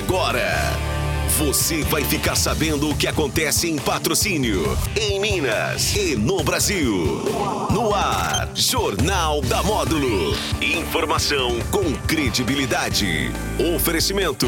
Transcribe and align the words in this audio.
Agora, 0.00 0.48
você 1.36 1.82
vai 1.82 2.02
ficar 2.02 2.34
sabendo 2.34 2.88
o 2.88 2.96
que 2.96 3.06
acontece 3.06 3.68
em 3.68 3.76
patrocínio, 3.76 4.76
em 4.96 5.20
Minas 5.20 5.94
e 5.94 6.16
no 6.16 6.42
Brasil. 6.42 7.22
No 7.70 7.94
ar, 7.94 8.48
Jornal 8.54 9.42
da 9.42 9.62
Módulo. 9.62 10.34
Informação 10.62 11.60
com 11.70 11.92
credibilidade. 12.06 13.30
Oferecimento. 13.76 14.46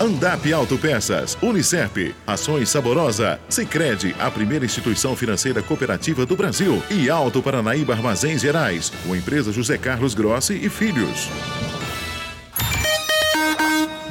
Andap 0.00 0.52
Autopeças, 0.52 1.38
Unicep, 1.40 2.12
Ações 2.26 2.68
Saborosa, 2.68 3.38
Sicredi, 3.48 4.16
a 4.18 4.32
primeira 4.32 4.64
instituição 4.64 5.14
financeira 5.14 5.62
cooperativa 5.62 6.26
do 6.26 6.34
Brasil 6.34 6.82
e 6.90 7.08
Alto 7.08 7.40
Paranaíba 7.40 7.94
Armazéns 7.94 8.42
Gerais, 8.42 8.92
com 9.06 9.12
a 9.12 9.16
empresa 9.16 9.52
José 9.52 9.78
Carlos 9.78 10.12
Grossi 10.12 10.54
e 10.54 10.68
Filhos. 10.68 11.28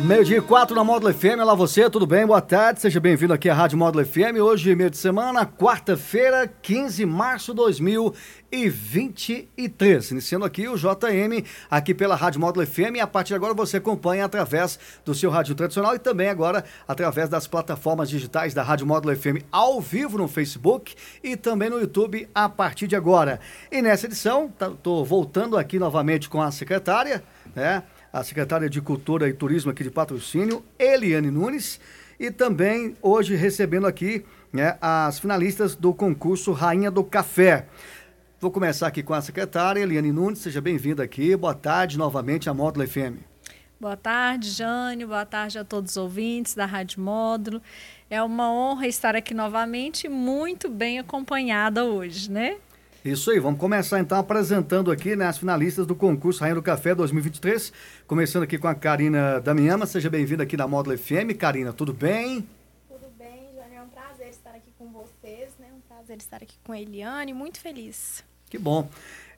Meio 0.04 0.26
dia 0.26 0.40
e 0.40 0.42
quatro 0.42 0.76
na 0.76 0.84
Módulo 0.84 1.14
FM, 1.14 1.38
olá 1.42 1.54
você, 1.54 1.88
tudo 1.88 2.08
bem? 2.08 2.26
Boa 2.26 2.42
tarde, 2.42 2.82
seja 2.82 3.00
bem-vindo 3.00 3.34
aqui 3.34 3.48
à 3.50 3.54
Rádio 3.54 3.78
Módulo 3.78 4.04
FM. 4.04 4.40
Hoje, 4.42 4.76
meio 4.76 4.90
de 4.90 4.98
semana, 4.98 5.46
quarta-feira, 5.46 6.48
15 6.48 6.98
de 6.98 7.06
março 7.06 7.52
de 7.52 7.58
2023. 7.58 10.12
Iniciando 10.12 10.44
aqui 10.44 10.68
o 10.68 10.76
JM, 10.76 11.46
aqui 11.70 11.94
pela 11.94 12.16
Rádio 12.16 12.42
Módulo 12.42 12.66
FM. 12.66 12.96
E 12.96 13.00
a 13.00 13.06
partir 13.06 13.28
de 13.30 13.36
agora 13.36 13.54
você 13.54 13.78
acompanha 13.78 14.26
através 14.26 14.80
do 15.06 15.14
seu 15.14 15.30
rádio 15.30 15.54
tradicional 15.54 15.94
e 15.94 16.00
também 16.00 16.30
agora 16.30 16.66
através 16.88 17.30
das 17.30 17.46
plataformas 17.46 18.10
digitais 18.10 18.56
da 18.56 18.64
Rádio 18.64 18.88
Módulo 18.88 19.16
FM 19.16 19.46
ao 19.52 19.80
vivo 19.80 20.18
no 20.18 20.28
Facebook 20.28 20.96
e 21.24 21.38
também 21.38 21.70
no 21.70 21.80
YouTube 21.80 22.28
a 22.34 22.50
partir 22.50 22.88
de 22.88 22.96
agora. 22.96 23.40
E 23.72 23.84
nessa 23.84 24.08
edição, 24.08 24.48
estou 24.48 25.04
tá, 25.04 25.08
voltando 25.08 25.58
aqui 25.58 25.78
novamente 25.78 26.28
com 26.28 26.42
a 26.42 26.50
secretária, 26.50 27.24
né? 27.56 27.84
A 28.12 28.24
secretária 28.24 28.70
de 28.70 28.82
Cultura 28.82 29.30
e 29.30 29.34
Turismo 29.34 29.72
aqui 29.72 29.84
de 29.84 29.92
Patrocínio, 29.92 30.64
Eliane 30.78 31.32
Nunes, 31.32 31.80
e 32.20 32.30
também 32.30 32.96
hoje 33.02 33.36
recebendo 33.36 33.88
aqui 33.88 34.26
né, 34.52 34.78
as 34.82 35.18
finalistas 35.20 35.76
do 35.76 35.94
concurso 35.94 36.52
Rainha 36.52 36.92
do 36.92 37.04
Café. 37.04 37.68
Vou 38.40 38.52
começar 38.52 38.88
aqui 38.88 39.02
com 39.02 39.14
a 39.14 39.22
secretária 39.22 39.82
Eliane 39.82 40.12
Nunes, 40.12 40.40
seja 40.40 40.60
bem-vinda 40.60 41.04
aqui. 41.04 41.36
Boa 41.36 41.54
tarde 41.54 41.98
novamente 41.98 42.50
à 42.50 42.54
Módulo 42.54 42.88
FM. 42.88 43.32
Boa 43.80 43.98
tarde, 43.98 44.50
Jânio. 44.50 45.08
Boa 45.08 45.26
tarde 45.26 45.58
a 45.58 45.64
todos 45.64 45.92
os 45.92 45.98
ouvintes 45.98 46.54
da 46.54 46.68
Rádio 46.68 47.02
Módulo. 47.02 47.62
É 48.10 48.22
uma 48.22 48.52
honra 48.52 48.88
estar 48.88 49.16
aqui 49.16 49.34
novamente, 49.34 50.08
muito 50.08 50.70
bem 50.70 51.00
acompanhada 51.00 51.84
hoje, 51.86 52.30
né? 52.30 52.58
Isso 53.04 53.32
aí, 53.32 53.40
vamos 53.40 53.60
começar 53.60 54.00
então 54.00 54.16
apresentando 54.20 54.92
aqui 54.92 55.16
né, 55.16 55.26
as 55.26 55.36
finalistas 55.36 55.88
do 55.88 55.96
concurso 55.96 56.40
Rainha 56.42 56.54
do 56.54 56.62
Café 56.62 56.94
2023. 56.94 57.74
Começando 58.06 58.44
aqui 58.44 58.60
com 58.60 58.68
a 58.68 58.76
Karina 58.76 59.42
Damiama, 59.42 59.88
seja 59.88 60.08
bem-vinda 60.08 60.44
aqui 60.44 60.56
na 60.56 60.68
Módulo 60.68 60.96
FM. 60.96 61.36
Karina, 61.36 61.74
tudo 61.74 61.94
bem? 61.94 62.48
Tudo 62.88 63.12
bem, 63.18 63.50
Jânio, 63.56 63.80
é 63.80 63.82
um 63.82 63.90
prazer 63.90 64.30
estar 64.30 64.52
aqui 64.52 64.72
com 64.78 64.92
vocês, 64.92 65.50
né? 65.58 65.70
Um 65.76 65.82
prazer 65.88 66.18
estar 66.18 66.44
aqui 66.44 66.56
com 66.64 66.74
a 66.74 66.80
Eliane, 66.80 67.34
muito 67.34 67.60
feliz. 67.60 68.24
Que 68.48 68.60
bom. 68.60 68.88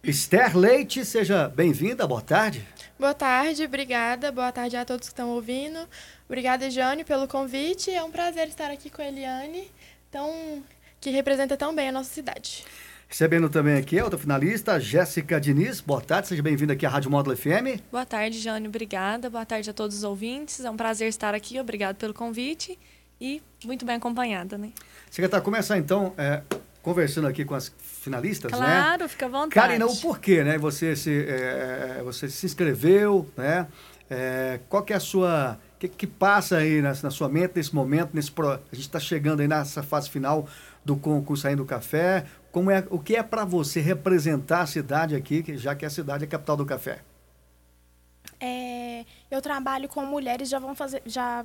Esther 0.03 0.58
Leite, 0.58 1.05
seja 1.05 1.48
bem-vinda, 1.48 2.05
boa 2.05 2.22
tarde. 2.22 2.67
Boa 3.00 3.14
tarde, 3.14 3.64
obrigada, 3.64 4.30
boa 4.30 4.52
tarde 4.52 4.75
a 4.75 4.83
todos 4.83 5.08
que 5.08 5.14
estão 5.14 5.30
ouvindo. 5.30 5.80
Obrigada, 6.25 6.70
Jane, 6.70 7.05
pelo 7.05 7.30
convite. 7.30 7.92
É 7.92 8.03
um 8.03 8.11
prazer 8.11 8.50
estar 8.50 8.70
aqui 8.70 8.89
com 8.89 9.02
a 9.02 9.08
Eliane, 9.08 9.72
tão, 10.11 10.61
que 11.00 11.11
representa 11.11 11.55
tão 11.55 11.73
bem 11.73 11.88
a 11.88 11.92
nossa 11.94 12.14
cidade. 12.14 12.66
Recebendo 13.08 13.50
também 13.50 13.78
aqui 13.78 14.00
a 14.00 14.04
outra 14.04 14.18
finalista, 14.18 14.80
Jéssica 14.80 15.40
Diniz. 15.40 15.82
Boa 15.82 16.02
tarde, 16.02 16.30
seja 16.30 16.42
bem-vinda 16.42 16.73
aqui 16.73 16.86
à 16.86 16.90
Rádio 16.90 17.12
Módulo 17.12 17.38
FM. 17.38 17.80
Boa 17.92 18.06
tarde, 18.06 18.40
Jânio. 18.40 18.70
Obrigada. 18.70 19.30
Boa 19.30 19.45
tarde 19.45 19.70
a 19.70 19.73
todos 19.73 19.98
os 19.98 20.04
ouvintes. 20.04 20.66
É 20.66 20.70
um 20.70 20.78
prazer 20.78 21.08
estar 21.08 21.36
aqui. 21.36 21.60
Obrigado 21.60 21.95
pelo 21.98 22.14
convite 22.14 22.78
e 23.22 23.42
muito 23.64 23.86
bem 23.86 23.95
acompanhada, 23.95 24.58
né? 24.58 24.72
Secretário, 25.12 25.44
começar 25.44 25.78
então 25.78 26.14
é, 26.18 26.42
conversando 26.82 27.28
aqui 27.28 27.45
com 27.45 27.56
as 27.56 27.72
finalistas, 27.78 28.52
claro, 28.52 28.67
né? 28.67 28.82
Claro, 28.82 29.10
fica 29.10 29.26
à 29.26 29.30
vontade. 29.30 29.54
Karina, 29.54 29.86
o 29.86 29.95
porquê, 29.95 30.44
né? 30.44 30.58
Você 30.58 30.95
se, 30.95 31.26
é, 31.26 31.98
é, 32.00 32.04
você 32.04 32.30
se 32.30 32.45
inscreveu, 32.45 33.30
né? 33.38 33.67
É, 34.10 34.60
qual 34.67 34.83
que 34.83 34.92
é 34.92 34.98
a 34.98 35.00
sua... 35.00 35.58
O 35.76 35.80
que, 35.80 35.88
que 35.88 36.08
passa 36.08 36.58
aí 36.58 36.82
na, 36.82 36.94
na, 37.04 37.10
sua 37.10 37.27
mente 37.27 37.54
nesse 37.56 37.76
momento? 37.76 38.11
Nesse 38.14 38.32
pro, 38.32 38.52
a 38.52 38.60
gente 38.72 38.82
está 38.82 39.00
chegando 39.00 39.42
aí 39.42 39.48
nessa 39.48 39.83
fase 39.83 40.10
final 40.10 40.48
do 40.83 40.95
concurso 40.95 41.45
Ainda 41.48 41.58
do 41.58 41.66
Café. 41.66 42.26
Como 42.53 42.69
é, 42.69 42.86
o 42.91 42.99
que 42.99 43.15
é 43.15 43.23
para 43.23 43.43
você 43.43 43.81
representar 43.81 44.61
a 44.61 44.67
cidade 44.67 45.15
aqui, 45.15 45.43
já 45.58 45.73
que 45.73 45.87
a 45.87 45.89
cidade 45.89 46.23
é 46.23 46.27
a 46.27 46.30
capital 46.30 46.55
do 46.55 46.64
café? 46.64 46.99
É, 48.39 49.03
eu 49.31 49.41
trabalho 49.41 49.89
com 49.89 50.05
mulheres, 50.05 50.49
já 50.49 50.59
vão 50.59 50.75
fazer, 50.75 51.02
já 51.03 51.43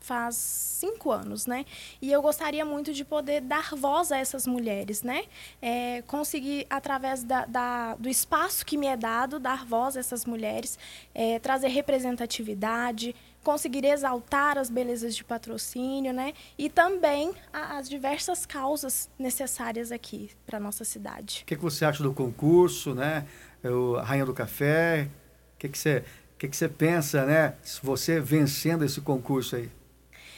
faz 0.00 0.34
cinco 0.34 1.12
anos, 1.12 1.46
né? 1.46 1.64
E 2.02 2.10
eu 2.10 2.20
gostaria 2.20 2.64
muito 2.64 2.92
de 2.92 3.04
poder 3.04 3.40
dar 3.40 3.76
voz 3.76 4.10
a 4.10 4.18
essas 4.18 4.48
mulheres, 4.48 5.04
né? 5.04 5.26
É, 5.62 6.02
conseguir, 6.08 6.66
através 6.68 7.22
da, 7.22 7.44
da, 7.44 7.94
do 7.94 8.08
espaço 8.08 8.66
que 8.66 8.76
me 8.76 8.88
é 8.88 8.96
dado, 8.96 9.38
dar 9.38 9.64
voz 9.64 9.96
a 9.96 10.00
essas 10.00 10.24
mulheres, 10.24 10.76
é, 11.14 11.38
trazer 11.38 11.68
representatividade, 11.68 13.14
conseguir 13.42 13.84
exaltar 13.84 14.58
as 14.58 14.68
belezas 14.68 15.14
de 15.14 15.24
patrocínio, 15.24 16.12
né? 16.12 16.34
E 16.56 16.68
também 16.68 17.32
as 17.52 17.88
diversas 17.88 18.44
causas 18.44 19.08
necessárias 19.18 19.90
aqui 19.92 20.30
para 20.46 20.60
nossa 20.60 20.84
cidade. 20.84 21.40
O 21.42 21.46
que, 21.46 21.56
que, 21.56 21.62
você 21.62 21.84
acha 21.84 22.02
do 22.02 22.12
concurso, 22.12 22.94
né? 22.94 23.26
O 23.64 23.96
Rainha 23.96 24.26
do 24.26 24.34
Café. 24.34 25.08
O 25.54 25.58
que, 25.58 25.68
que 25.68 25.78
você 25.78 26.04
o 26.34 26.38
que, 26.38 26.46
que 26.46 26.56
você 26.56 26.68
pensa, 26.68 27.26
né? 27.26 27.54
Você 27.82 28.20
vencendo 28.20 28.84
esse 28.84 29.00
concurso 29.00 29.56
aí? 29.56 29.68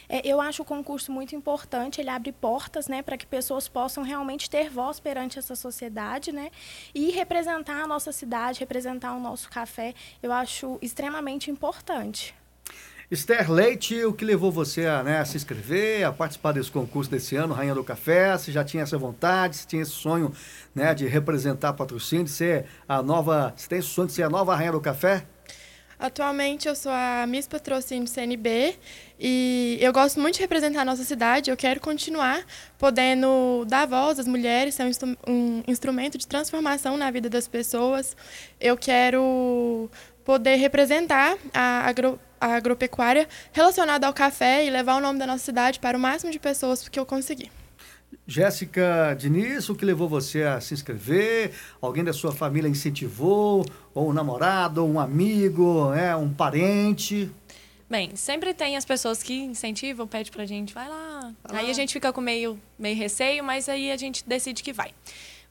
É, 0.08 0.26
eu 0.26 0.40
acho 0.40 0.62
o 0.62 0.64
concurso 0.64 1.12
muito 1.12 1.36
importante, 1.36 2.00
ele 2.00 2.10
abre 2.10 2.32
portas 2.32 2.88
né, 2.88 3.00
para 3.00 3.16
que 3.16 3.24
pessoas 3.24 3.68
possam 3.68 4.02
realmente 4.02 4.50
ter 4.50 4.68
voz 4.68 4.98
perante 4.98 5.38
essa 5.38 5.54
sociedade 5.54 6.32
né, 6.32 6.50
e 6.92 7.10
representar 7.10 7.84
a 7.84 7.86
nossa 7.86 8.10
cidade, 8.10 8.58
representar 8.58 9.12
o 9.12 9.20
nosso 9.20 9.48
café. 9.48 9.94
Eu 10.20 10.32
acho 10.32 10.78
extremamente 10.82 11.48
importante. 11.48 12.34
Esther 13.10 13.50
Leite, 13.50 14.04
o 14.04 14.12
que 14.12 14.24
levou 14.24 14.52
você 14.52 14.86
a, 14.86 15.02
né, 15.02 15.18
a, 15.18 15.24
se 15.24 15.36
inscrever, 15.36 16.04
a 16.04 16.12
participar 16.12 16.52
desse 16.52 16.70
concurso 16.70 17.10
desse 17.10 17.34
ano, 17.34 17.52
Rainha 17.52 17.74
do 17.74 17.82
Café? 17.82 18.38
Você 18.38 18.52
já 18.52 18.62
tinha 18.62 18.84
essa 18.84 18.96
vontade, 18.96 19.56
você 19.56 19.66
tinha 19.66 19.82
esse 19.82 19.90
sonho 19.90 20.32
né, 20.72 20.94
de 20.94 21.08
representar 21.08 21.72
patrocínio, 21.72 22.26
de 22.26 22.30
ser 22.30 22.66
a 22.88 23.02
nova. 23.02 23.52
Você 23.56 23.68
tem 23.68 23.80
esse 23.80 23.88
sonho 23.88 24.06
de 24.06 24.12
ser 24.12 24.22
a 24.22 24.30
nova 24.30 24.54
Rainha 24.54 24.70
do 24.70 24.80
Café? 24.80 25.26
Atualmente 25.98 26.68
eu 26.68 26.76
sou 26.76 26.92
a 26.92 27.26
Miss 27.26 27.48
Patrocínio 27.48 28.06
CNB 28.06 28.78
e 29.18 29.76
eu 29.80 29.92
gosto 29.92 30.20
muito 30.20 30.36
de 30.36 30.42
representar 30.42 30.82
a 30.82 30.84
nossa 30.84 31.02
cidade. 31.02 31.50
Eu 31.50 31.56
quero 31.56 31.80
continuar 31.80 32.44
podendo 32.78 33.64
dar 33.66 33.88
voz 33.88 34.20
às 34.20 34.26
mulheres, 34.28 34.76
ser 34.76 34.84
um, 34.84 35.16
um 35.26 35.62
instrumento 35.66 36.16
de 36.16 36.28
transformação 36.28 36.96
na 36.96 37.10
vida 37.10 37.28
das 37.28 37.48
pessoas. 37.48 38.16
Eu 38.60 38.76
quero 38.76 39.90
poder 40.24 40.54
representar 40.54 41.36
a 41.52 41.88
agro 41.88 42.20
agropecuária 42.40 43.28
relacionada 43.52 44.06
ao 44.06 44.14
café 44.14 44.64
e 44.64 44.70
levar 44.70 44.96
o 44.96 45.00
nome 45.00 45.18
da 45.18 45.26
nossa 45.26 45.44
cidade 45.44 45.78
para 45.78 45.96
o 45.96 46.00
máximo 46.00 46.32
de 46.32 46.38
pessoas 46.38 46.88
que 46.88 46.98
eu 46.98 47.04
conseguir. 47.04 47.50
Jéssica 48.26 49.14
Diniz, 49.18 49.68
o 49.68 49.74
que 49.74 49.84
levou 49.84 50.08
você 50.08 50.42
a 50.42 50.60
se 50.60 50.74
inscrever? 50.74 51.52
Alguém 51.80 52.04
da 52.04 52.12
sua 52.12 52.32
família 52.32 52.68
incentivou? 52.68 53.64
Ou 53.94 54.10
um 54.10 54.12
namorado, 54.12 54.82
ou 54.82 54.90
um 54.90 55.00
amigo, 55.00 55.92
é, 55.94 56.14
um 56.14 56.32
parente? 56.32 57.30
Bem, 57.88 58.14
sempre 58.14 58.54
tem 58.54 58.76
as 58.76 58.84
pessoas 58.84 59.20
que 59.20 59.34
incentivam, 59.34 60.06
pedem 60.06 60.30
pra 60.30 60.46
gente, 60.46 60.72
vai 60.72 60.88
lá. 60.88 61.32
Vai 61.42 61.60
aí 61.60 61.66
lá. 61.66 61.70
a 61.70 61.74
gente 61.74 61.92
fica 61.92 62.12
com 62.12 62.20
meio, 62.20 62.56
meio 62.78 62.96
receio, 62.96 63.42
mas 63.42 63.68
aí 63.68 63.90
a 63.90 63.96
gente 63.96 64.24
decide 64.24 64.62
que 64.62 64.72
vai. 64.72 64.94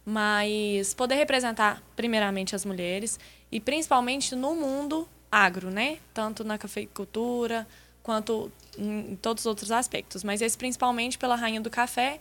Mas 0.06 0.94
poder 0.94 1.16
representar, 1.16 1.84
primeiramente, 1.98 2.56
as 2.56 2.64
mulheres 2.64 3.20
e 3.52 3.60
principalmente 3.60 4.36
no 4.36 4.56
mundo 4.56 5.08
agro, 5.32 5.70
né? 5.70 6.00
Tanto 6.14 6.44
na 6.44 6.58
cafeicultura 6.58 7.68
quanto 8.04 8.52
em 8.78 9.16
todos 9.18 9.44
os 9.44 9.46
outros 9.46 9.72
aspectos. 9.72 10.24
Mas 10.24 10.42
esse 10.42 10.58
principalmente 10.58 11.18
pela 11.18 11.36
rainha 11.36 11.62
do 11.62 11.70
café 11.70 12.20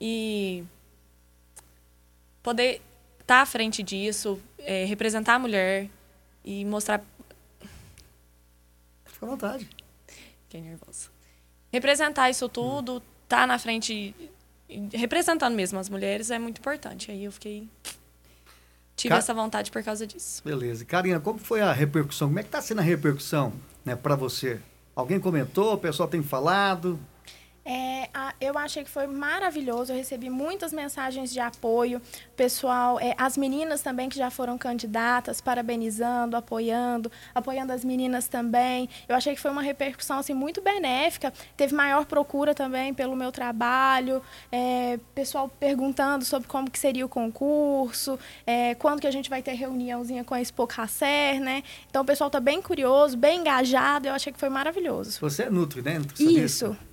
e 0.00 0.64
poder 2.42 2.80
estar 3.20 3.36
tá 3.36 3.42
à 3.42 3.46
frente 3.46 3.82
disso, 3.82 4.40
é, 4.58 4.84
representar 4.84 5.34
a 5.34 5.38
mulher 5.38 5.88
e 6.44 6.64
mostrar. 6.64 7.02
Fica 9.04 9.26
à 9.26 9.28
vontade. 9.28 9.68
Fiquei 10.44 10.62
nervosa. 10.62 11.10
Representar 11.70 12.30
isso 12.30 12.48
tudo, 12.48 13.02
estar 13.24 13.40
tá 13.40 13.46
na 13.46 13.58
frente, 13.58 14.14
representando 14.94 15.54
mesmo 15.54 15.78
as 15.78 15.90
mulheres 15.90 16.30
é 16.30 16.38
muito 16.38 16.58
importante. 16.58 17.10
Aí 17.10 17.24
eu 17.24 17.32
fiquei 17.32 17.68
tive 18.98 19.14
Ca... 19.14 19.18
essa 19.18 19.32
vontade 19.32 19.70
por 19.70 19.82
causa 19.82 20.06
disso. 20.06 20.42
Beleza. 20.44 20.84
Karina, 20.84 21.20
como 21.20 21.38
foi 21.38 21.60
a 21.60 21.72
repercussão? 21.72 22.28
Como 22.28 22.38
é 22.38 22.42
que 22.42 22.48
está 22.48 22.60
sendo 22.60 22.80
a 22.80 22.82
repercussão 22.82 23.52
né, 23.84 23.94
para 23.94 24.16
você? 24.16 24.58
Alguém 24.94 25.20
comentou? 25.20 25.74
O 25.74 25.78
pessoal 25.78 26.08
tem 26.08 26.22
falado? 26.22 26.98
É, 27.70 28.08
a, 28.14 28.32
eu 28.40 28.56
achei 28.56 28.82
que 28.82 28.88
foi 28.88 29.06
maravilhoso, 29.06 29.92
eu 29.92 29.96
recebi 29.98 30.30
muitas 30.30 30.72
mensagens 30.72 31.30
de 31.30 31.38
apoio, 31.38 32.00
pessoal, 32.34 32.98
é, 32.98 33.14
as 33.18 33.36
meninas 33.36 33.82
também 33.82 34.08
que 34.08 34.16
já 34.16 34.30
foram 34.30 34.56
candidatas, 34.56 35.38
parabenizando, 35.38 36.34
apoiando, 36.34 37.12
apoiando 37.34 37.70
as 37.74 37.84
meninas 37.84 38.26
também. 38.26 38.88
Eu 39.06 39.14
achei 39.14 39.34
que 39.34 39.40
foi 39.40 39.50
uma 39.50 39.60
repercussão 39.60 40.18
assim, 40.18 40.32
muito 40.32 40.62
benéfica, 40.62 41.30
teve 41.58 41.74
maior 41.74 42.06
procura 42.06 42.54
também 42.54 42.94
pelo 42.94 43.14
meu 43.14 43.30
trabalho, 43.30 44.22
é, 44.50 44.98
pessoal 45.14 45.46
perguntando 45.46 46.24
sobre 46.24 46.48
como 46.48 46.70
que 46.70 46.78
seria 46.78 47.04
o 47.04 47.08
concurso, 47.08 48.18
é, 48.46 48.74
quando 48.76 48.98
que 48.98 49.06
a 49.06 49.10
gente 49.10 49.28
vai 49.28 49.42
ter 49.42 49.52
reuniãozinha 49.52 50.24
com 50.24 50.32
a 50.32 50.40
Expo 50.40 50.66
Cacer, 50.66 51.38
né? 51.38 51.62
Então 51.90 52.00
o 52.00 52.06
pessoal 52.06 52.28
está 52.28 52.40
bem 52.40 52.62
curioso, 52.62 53.14
bem 53.14 53.40
engajado, 53.40 54.08
eu 54.08 54.14
achei 54.14 54.32
que 54.32 54.40
foi 54.40 54.48
maravilhoso. 54.48 55.20
Você 55.20 55.42
é 55.42 55.50
Nutri, 55.50 55.82
né? 55.82 56.00
Isso. 56.18 56.64
Isso. 56.64 56.87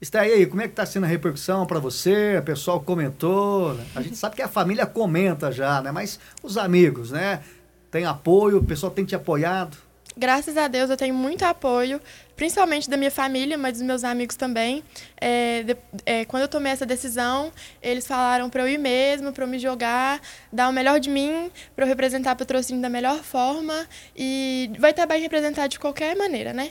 Está 0.00 0.20
aí, 0.20 0.44
como 0.46 0.60
é 0.60 0.64
que 0.64 0.72
está 0.72 0.84
sendo 0.84 1.04
a 1.04 1.06
repercussão 1.06 1.66
para 1.66 1.78
você? 1.78 2.36
O 2.36 2.42
pessoal 2.42 2.80
comentou, 2.80 3.74
né? 3.74 3.86
a 3.94 4.02
gente 4.02 4.16
sabe 4.16 4.36
que 4.36 4.42
a 4.42 4.48
família 4.48 4.84
comenta 4.84 5.50
já, 5.50 5.80
né? 5.80 5.90
Mas 5.92 6.20
os 6.42 6.58
amigos, 6.58 7.10
né? 7.10 7.42
Tem 7.90 8.04
apoio, 8.04 8.58
o 8.58 8.64
pessoal 8.64 8.92
tem 8.92 9.04
te 9.04 9.14
apoiado? 9.14 9.78
Graças 10.16 10.56
a 10.56 10.68
Deus 10.68 10.90
eu 10.90 10.96
tenho 10.96 11.12
muito 11.12 11.42
apoio, 11.44 12.00
principalmente 12.36 12.88
da 12.88 12.96
minha 12.96 13.10
família, 13.10 13.58
mas 13.58 13.74
dos 13.74 13.82
meus 13.82 14.04
amigos 14.04 14.36
também. 14.36 14.84
É, 15.20 15.64
de, 15.64 15.76
é, 16.06 16.24
quando 16.24 16.42
eu 16.42 16.48
tomei 16.48 16.70
essa 16.70 16.86
decisão, 16.86 17.52
eles 17.82 18.06
falaram 18.06 18.48
para 18.48 18.62
eu 18.62 18.68
ir 18.68 18.78
mesmo, 18.78 19.32
para 19.32 19.44
eu 19.44 19.48
me 19.48 19.58
jogar, 19.58 20.20
dar 20.52 20.68
o 20.68 20.72
melhor 20.72 21.00
de 21.00 21.10
mim, 21.10 21.50
para 21.74 21.84
eu 21.84 21.88
representar 21.88 22.32
a 22.32 22.36
patrocínio 22.36 22.80
da 22.80 22.88
melhor 22.88 23.24
forma 23.24 23.88
e 24.16 24.70
vai 24.78 24.92
estar 24.92 25.04
bem 25.06 25.20
representado 25.20 25.68
de 25.68 25.80
qualquer 25.80 26.14
maneira, 26.14 26.52
né? 26.52 26.70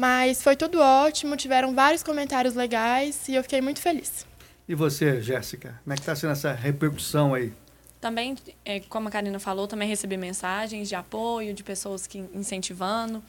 Mas 0.00 0.42
foi 0.42 0.56
tudo 0.56 0.80
ótimo, 0.80 1.36
tiveram 1.36 1.74
vários 1.74 2.02
comentários 2.02 2.54
legais 2.54 3.28
e 3.28 3.34
eu 3.34 3.42
fiquei 3.42 3.60
muito 3.60 3.82
feliz. 3.82 4.26
E 4.66 4.74
você, 4.74 5.20
Jéssica, 5.20 5.78
como 5.84 5.92
é 5.92 5.94
que 5.94 6.00
está 6.00 6.16
sendo 6.16 6.30
essa 6.30 6.54
repercussão 6.54 7.34
aí? 7.34 7.52
Também, 8.00 8.34
é, 8.64 8.80
como 8.80 9.08
a 9.08 9.10
Karina 9.10 9.38
falou, 9.38 9.68
também 9.68 9.86
recebi 9.86 10.16
mensagens 10.16 10.88
de 10.88 10.94
apoio, 10.94 11.52
de 11.52 11.62
pessoas 11.62 12.06
que 12.06 12.16
incentivando. 12.32 13.22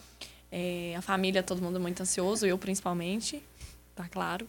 É, 0.49 0.95
a 0.97 1.01
família, 1.01 1.43
todo 1.43 1.61
mundo 1.61 1.77
muito 1.77 2.03
ansioso, 2.03 2.45
eu 2.45 2.57
principalmente, 2.57 3.43
tá 3.93 4.07
claro. 4.07 4.47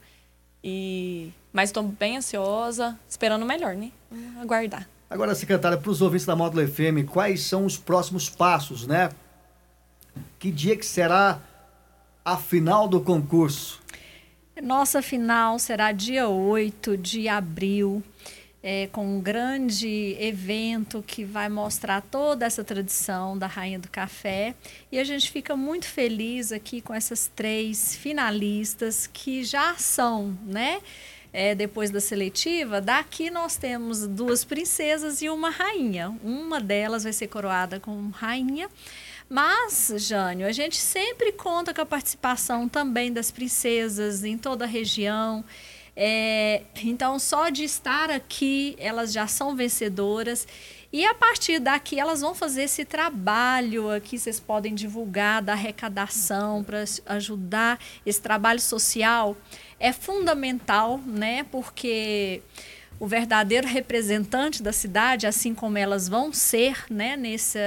E, 0.63 1.33
mas 1.53 1.71
estou 1.71 1.83
bem 1.83 2.19
ansiosa, 2.19 2.97
esperando 3.09 3.43
o 3.43 3.47
melhor, 3.47 3.75
né? 3.75 3.91
Vamos 4.09 4.43
aguardar. 4.43 4.89
Agora, 5.11 5.35
secretária, 5.35 5.77
para 5.77 5.91
os 5.91 6.01
ouvintes 6.01 6.25
da 6.25 6.37
Módulo 6.37 6.69
FM, 6.69 7.05
quais 7.05 7.43
são 7.43 7.67
os 7.67 7.77
próximos 7.77 8.31
passos, 8.31 8.87
né? 8.87 9.11
Que 10.39 10.53
dia 10.53 10.77
que 10.77 10.87
será 10.87 11.41
a 12.25 12.37
final 12.37 12.87
do 12.87 13.01
concurso? 13.01 13.81
Nossa 14.63 15.03
final 15.03 15.59
será 15.59 15.93
dia 15.93 16.29
8 16.29 16.97
de 16.97 17.29
abril, 17.29 18.03
é, 18.63 18.87
com 18.93 19.17
um 19.17 19.21
grande 19.21 20.17
evento 20.21 21.03
que 21.05 21.25
vai 21.25 21.49
mostrar 21.49 22.01
toda 22.01 22.47
essa 22.47 22.63
tradição 22.63 23.37
da 23.37 23.47
Rainha 23.47 23.79
do 23.79 23.89
Café. 23.89 24.55
E 24.91 24.99
a 24.99 25.05
gente 25.05 25.31
fica 25.31 25.57
muito 25.57 25.87
feliz 25.87 26.53
aqui 26.53 26.81
com 26.81 26.95
essas 26.95 27.31
três 27.35 27.97
finalistas 27.97 29.09
que 29.13 29.43
já 29.43 29.75
são, 29.77 30.39
né? 30.47 30.81
É, 31.33 31.55
depois 31.55 31.91
da 31.91 31.99
seletiva, 31.99 32.79
daqui 32.79 33.31
nós 33.31 33.57
temos 33.57 34.07
duas 34.07 34.45
princesas 34.45 35.23
e 35.23 35.31
uma 35.31 35.49
rainha. 35.49 36.15
Uma 36.23 36.61
delas 36.61 37.05
vai 37.05 37.13
ser 37.13 37.27
coroada 37.29 37.81
como 37.81 38.11
rainha 38.11 38.69
mas, 39.33 39.91
Jânio, 39.97 40.47
a 40.47 40.53
gente 40.53 40.77
sempre 40.77 41.33
conta 41.33 41.73
com 41.73 41.81
a 41.81 41.87
participação 41.87 42.69
também 42.69 43.11
das 43.11 43.31
princesas 43.31 44.25
em 44.25 44.37
toda 44.37 44.67
a 44.67 44.69
região. 44.69 45.43
É, 45.97 46.65
então, 46.83 47.19
só 47.19 47.49
de 47.49 47.65
estar 47.65 48.11
aqui, 48.11 48.77
elas 48.79 49.11
já 49.11 49.27
são 49.27 49.57
vencedoras. 49.57 50.47
E 50.93 51.07
a 51.07 51.15
partir 51.15 51.59
daqui, 51.59 51.99
elas 51.99 52.21
vão 52.21 52.35
fazer 52.35 52.65
esse 52.65 52.85
trabalho 52.85 53.91
aqui. 53.91 54.19
Vocês 54.19 54.39
podem 54.39 54.75
divulgar 54.75 55.41
da 55.41 55.55
arrecadação 55.55 56.63
para 56.63 56.85
ajudar 57.07 57.79
esse 58.05 58.21
trabalho 58.21 58.61
social. 58.61 59.35
É 59.81 59.95
fundamental, 59.95 61.01
né? 61.07 61.45
Porque 61.45 62.43
o 63.03 63.07
verdadeiro 63.09 63.67
representante 63.67 64.63
da 64.63 64.73
cidade, 64.73 65.27
assim 65.27 65.53
como 65.53 65.77
elas 65.77 66.09
vão 66.09 66.33
ser, 66.33 66.85
né, 66.89 67.17
nesse, 67.17 67.59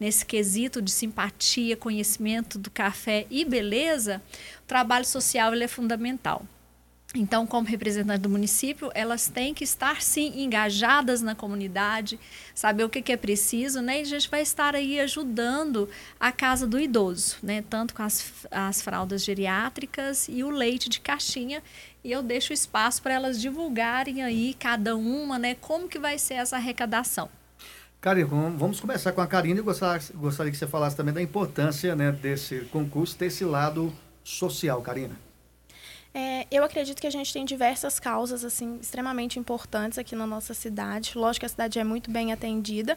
nesse 0.00 0.24
quesito 0.24 0.80
de 0.80 0.90
simpatia, 0.90 1.76
conhecimento 1.76 2.58
do 2.58 2.70
café 2.70 3.26
e 3.28 3.44
beleza, 3.44 4.22
o 4.62 4.66
trabalho 4.66 5.04
social 5.04 5.52
ele 5.52 5.64
é 5.64 5.68
fundamental. 5.68 6.42
Então, 7.14 7.46
como 7.46 7.66
representante 7.66 8.20
do 8.20 8.30
município, 8.30 8.90
elas 8.94 9.28
têm 9.28 9.52
que 9.52 9.64
estar 9.64 10.00
sim 10.00 10.42
engajadas 10.42 11.20
na 11.20 11.34
comunidade, 11.34 12.18
saber 12.54 12.84
o 12.84 12.88
que, 12.88 13.12
é 13.12 13.16
preciso, 13.16 13.82
né? 13.82 13.98
E 13.98 14.02
a 14.02 14.04
gente 14.04 14.28
vai 14.28 14.42
estar 14.42 14.74
aí 14.74 15.00
ajudando 15.00 15.88
a 16.20 16.30
casa 16.30 16.66
do 16.66 16.78
idoso, 16.78 17.36
né? 17.42 17.62
Tanto 17.68 17.94
com 17.94 18.02
as, 18.02 18.46
as 18.50 18.82
fraldas 18.82 19.24
geriátricas 19.24 20.28
e 20.28 20.44
o 20.44 20.50
leite 20.50 20.90
de 20.90 21.00
caixinha. 21.00 21.62
E 22.08 22.12
eu 22.12 22.22
deixo 22.22 22.54
espaço 22.54 23.02
para 23.02 23.12
elas 23.12 23.38
divulgarem 23.38 24.22
aí 24.22 24.54
cada 24.58 24.96
uma, 24.96 25.38
né? 25.38 25.54
Como 25.54 25.86
que 25.86 25.98
vai 25.98 26.16
ser 26.16 26.34
essa 26.34 26.56
arrecadação. 26.56 27.28
Karina, 28.00 28.26
vamos 28.56 28.80
começar 28.80 29.12
com 29.12 29.20
a 29.20 29.26
Karina 29.26 29.60
e 29.60 29.62
gostaria, 29.62 30.00
gostaria 30.14 30.50
que 30.50 30.56
você 30.56 30.66
falasse 30.66 30.96
também 30.96 31.12
da 31.12 31.20
importância 31.20 31.94
né, 31.94 32.10
desse 32.10 32.60
concurso, 32.72 33.18
desse 33.18 33.44
lado 33.44 33.92
social, 34.24 34.80
Karina. 34.80 35.14
É, 36.14 36.46
eu 36.50 36.64
acredito 36.64 36.98
que 36.98 37.06
a 37.06 37.10
gente 37.10 37.30
tem 37.30 37.44
diversas 37.44 38.00
causas 38.00 38.42
assim 38.42 38.78
extremamente 38.80 39.38
importantes 39.38 39.98
aqui 39.98 40.16
na 40.16 40.26
nossa 40.26 40.54
cidade. 40.54 41.12
Lógico 41.14 41.40
que 41.40 41.46
a 41.46 41.50
cidade 41.50 41.78
é 41.78 41.84
muito 41.84 42.10
bem 42.10 42.32
atendida, 42.32 42.96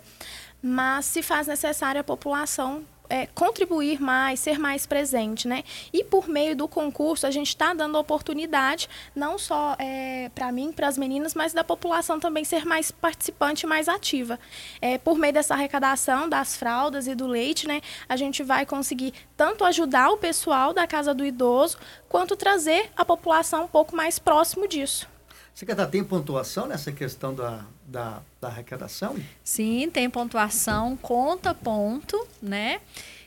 mas 0.64 1.06
se 1.06 1.22
faz 1.22 1.48
necessário 1.48 2.00
a 2.00 2.04
população 2.04 2.86
é, 3.12 3.28
contribuir 3.28 4.02
mais, 4.02 4.40
ser 4.40 4.58
mais 4.58 4.86
presente, 4.86 5.46
né? 5.46 5.64
E 5.92 6.02
por 6.02 6.30
meio 6.30 6.56
do 6.56 6.66
concurso 6.68 7.28
a 7.28 7.32
gente 7.32 7.50
está 7.50 7.74
dando 7.74 7.98
oportunidade 7.98 8.90
não 9.14 9.38
só 9.38 9.76
é, 9.78 10.30
para 10.34 10.50
mim, 10.52 10.72
para 10.72 10.88
as 10.88 10.98
meninas, 10.98 11.36
mas 11.36 11.52
da 11.52 11.64
população 11.64 12.20
também 12.20 12.46
ser 12.46 12.66
mais 12.66 12.90
participante, 12.90 13.68
mais 13.68 13.90
ativa. 13.90 14.40
É, 14.82 14.98
por 14.98 15.18
meio 15.18 15.34
dessa 15.34 15.54
arrecadação 15.54 16.30
das 16.30 16.56
fraldas 16.56 17.06
e 17.06 17.14
do 17.14 17.28
leite, 17.28 17.68
né? 17.68 17.82
A 18.08 18.16
gente 18.16 18.42
vai 18.44 18.66
conseguir 18.66 19.14
tanto 19.36 19.66
ajudar 19.66 20.10
o 20.12 20.18
pessoal 20.18 20.74
da 20.74 20.88
casa 20.88 21.14
do 21.14 21.26
idoso 21.26 21.78
quanto 22.08 22.38
trazer 22.38 22.90
a 22.96 23.04
população 23.04 23.66
um 23.66 23.68
pouco 23.68 23.94
mais 23.94 24.18
próximo 24.20 24.68
disso. 24.68 25.08
Secretária, 25.54 25.92
tem 25.92 26.04
pontuação 26.04 26.66
nessa 26.66 26.94
questão 26.94 27.36
da, 27.36 27.66
da, 27.92 28.22
da 28.40 28.48
arrecadação? 28.48 29.16
Sim, 29.44 29.90
tem 29.92 30.10
pontuação, 30.10 30.98
conta 30.98 31.54
ponto, 31.54 32.28
né? 32.42 32.80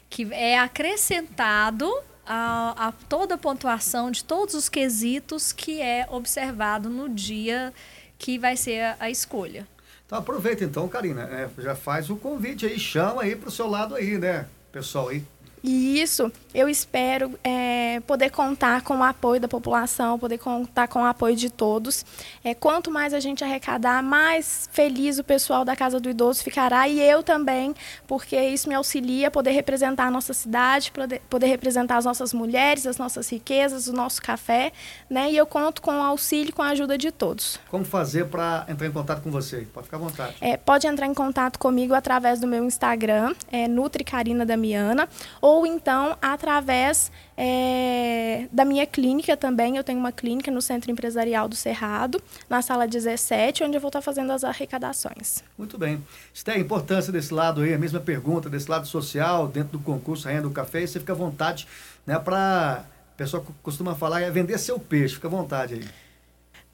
Que 0.08 0.32
é 0.32 0.58
acrescentado 0.58 1.90
a, 2.26 2.88
a, 2.88 2.92
toda 2.92 3.34
a 3.34 3.38
pontuação 3.38 4.10
de 4.10 4.24
todos 4.24 4.54
os 4.54 4.68
quesitos 4.68 5.52
que 5.52 5.80
é 5.80 6.06
observado 6.10 6.88
no 6.88 7.08
dia 7.08 7.72
que 8.18 8.38
vai 8.38 8.56
ser 8.56 8.80
a, 8.80 8.96
a 9.00 9.10
escolha. 9.10 9.68
Então 10.06 10.18
aproveita 10.18 10.64
então, 10.64 10.88
Karina, 10.88 11.22
é, 11.22 11.48
já 11.58 11.74
faz 11.74 12.08
o 12.10 12.16
convite 12.16 12.66
aí, 12.66 12.78
chama 12.78 13.22
aí 13.22 13.36
para 13.36 13.48
o 13.48 13.52
seu 13.52 13.66
lado 13.66 13.94
aí, 13.94 14.18
né, 14.18 14.46
pessoal 14.72 15.08
aí 15.08 15.22
e 15.66 15.98
isso 15.98 16.30
eu 16.54 16.68
espero 16.68 17.32
é, 17.42 17.98
poder 18.06 18.30
contar 18.30 18.82
com 18.82 18.98
o 18.98 19.02
apoio 19.02 19.40
da 19.40 19.48
população, 19.48 20.18
poder 20.18 20.36
contar 20.36 20.86
com 20.88 21.00
o 21.00 21.04
apoio 21.06 21.34
de 21.34 21.48
todos. 21.48 22.04
É, 22.44 22.54
quanto 22.54 22.90
mais 22.90 23.14
a 23.14 23.18
gente 23.18 23.42
arrecadar, 23.42 24.02
mais 24.02 24.68
feliz 24.70 25.18
o 25.18 25.24
pessoal 25.24 25.64
da 25.64 25.74
Casa 25.74 25.98
do 25.98 26.10
Idoso 26.10 26.44
ficará 26.44 26.86
e 26.86 27.00
eu 27.00 27.22
também, 27.22 27.74
porque 28.06 28.38
isso 28.38 28.68
me 28.68 28.74
auxilia 28.74 29.28
a 29.28 29.30
poder 29.30 29.52
representar 29.52 30.08
a 30.08 30.10
nossa 30.10 30.34
cidade, 30.34 30.92
poder, 30.92 31.22
poder 31.30 31.46
representar 31.46 31.96
as 31.96 32.04
nossas 32.04 32.34
mulheres, 32.34 32.86
as 32.86 32.98
nossas 32.98 33.26
riquezas, 33.30 33.88
o 33.88 33.92
nosso 33.94 34.20
café. 34.20 34.70
Né? 35.08 35.32
E 35.32 35.36
eu 35.38 35.46
conto 35.46 35.80
com 35.80 35.98
o 35.98 36.02
auxílio 36.02 36.50
e 36.50 36.52
com 36.52 36.60
a 36.60 36.68
ajuda 36.68 36.98
de 36.98 37.10
todos. 37.10 37.58
Como 37.70 37.86
fazer 37.86 38.26
para 38.26 38.66
entrar 38.68 38.86
em 38.86 38.92
contato 38.92 39.22
com 39.22 39.30
você? 39.30 39.66
Pode 39.72 39.86
ficar 39.86 39.96
à 39.96 40.00
vontade. 40.00 40.36
É, 40.42 40.58
pode 40.58 40.86
entrar 40.86 41.06
em 41.06 41.14
contato 41.14 41.58
comigo 41.58 41.94
através 41.94 42.38
do 42.38 42.46
meu 42.46 42.66
Instagram, 42.66 43.34
é 43.50 43.66
Nutri 43.66 44.04
Carina 44.04 44.44
Damiana, 44.44 45.08
ou 45.40 45.53
ou 45.54 45.64
então 45.64 46.18
através 46.20 47.12
é, 47.36 48.48
da 48.50 48.64
minha 48.64 48.84
clínica 48.84 49.36
também. 49.36 49.76
Eu 49.76 49.84
tenho 49.84 49.98
uma 49.98 50.10
clínica 50.10 50.50
no 50.50 50.60
Centro 50.60 50.90
Empresarial 50.90 51.48
do 51.48 51.54
Cerrado, 51.54 52.20
na 52.50 52.60
sala 52.60 52.88
17, 52.88 53.62
onde 53.62 53.76
eu 53.76 53.80
vou 53.80 53.88
estar 53.88 54.02
fazendo 54.02 54.32
as 54.32 54.42
arrecadações. 54.42 55.44
Muito 55.56 55.78
bem. 55.78 56.04
Esté 56.32 56.52
a 56.52 56.58
importância 56.58 57.12
desse 57.12 57.32
lado 57.32 57.60
aí, 57.60 57.72
a 57.72 57.78
mesma 57.78 58.00
pergunta, 58.00 58.50
desse 58.50 58.68
lado 58.68 58.86
social, 58.86 59.46
dentro 59.46 59.78
do 59.78 59.78
concurso 59.78 60.26
Rainha 60.26 60.42
do 60.42 60.50
Café, 60.50 60.84
você 60.84 60.98
fica 60.98 61.12
à 61.12 61.16
vontade 61.16 61.68
né, 62.04 62.18
para. 62.18 62.84
O 63.14 63.16
pessoal 63.16 63.46
costuma 63.62 63.94
falar 63.94 64.22
é 64.22 64.30
vender 64.30 64.58
seu 64.58 64.76
peixe, 64.76 65.14
fica 65.14 65.28
à 65.28 65.30
vontade 65.30 65.74
aí. 65.74 65.84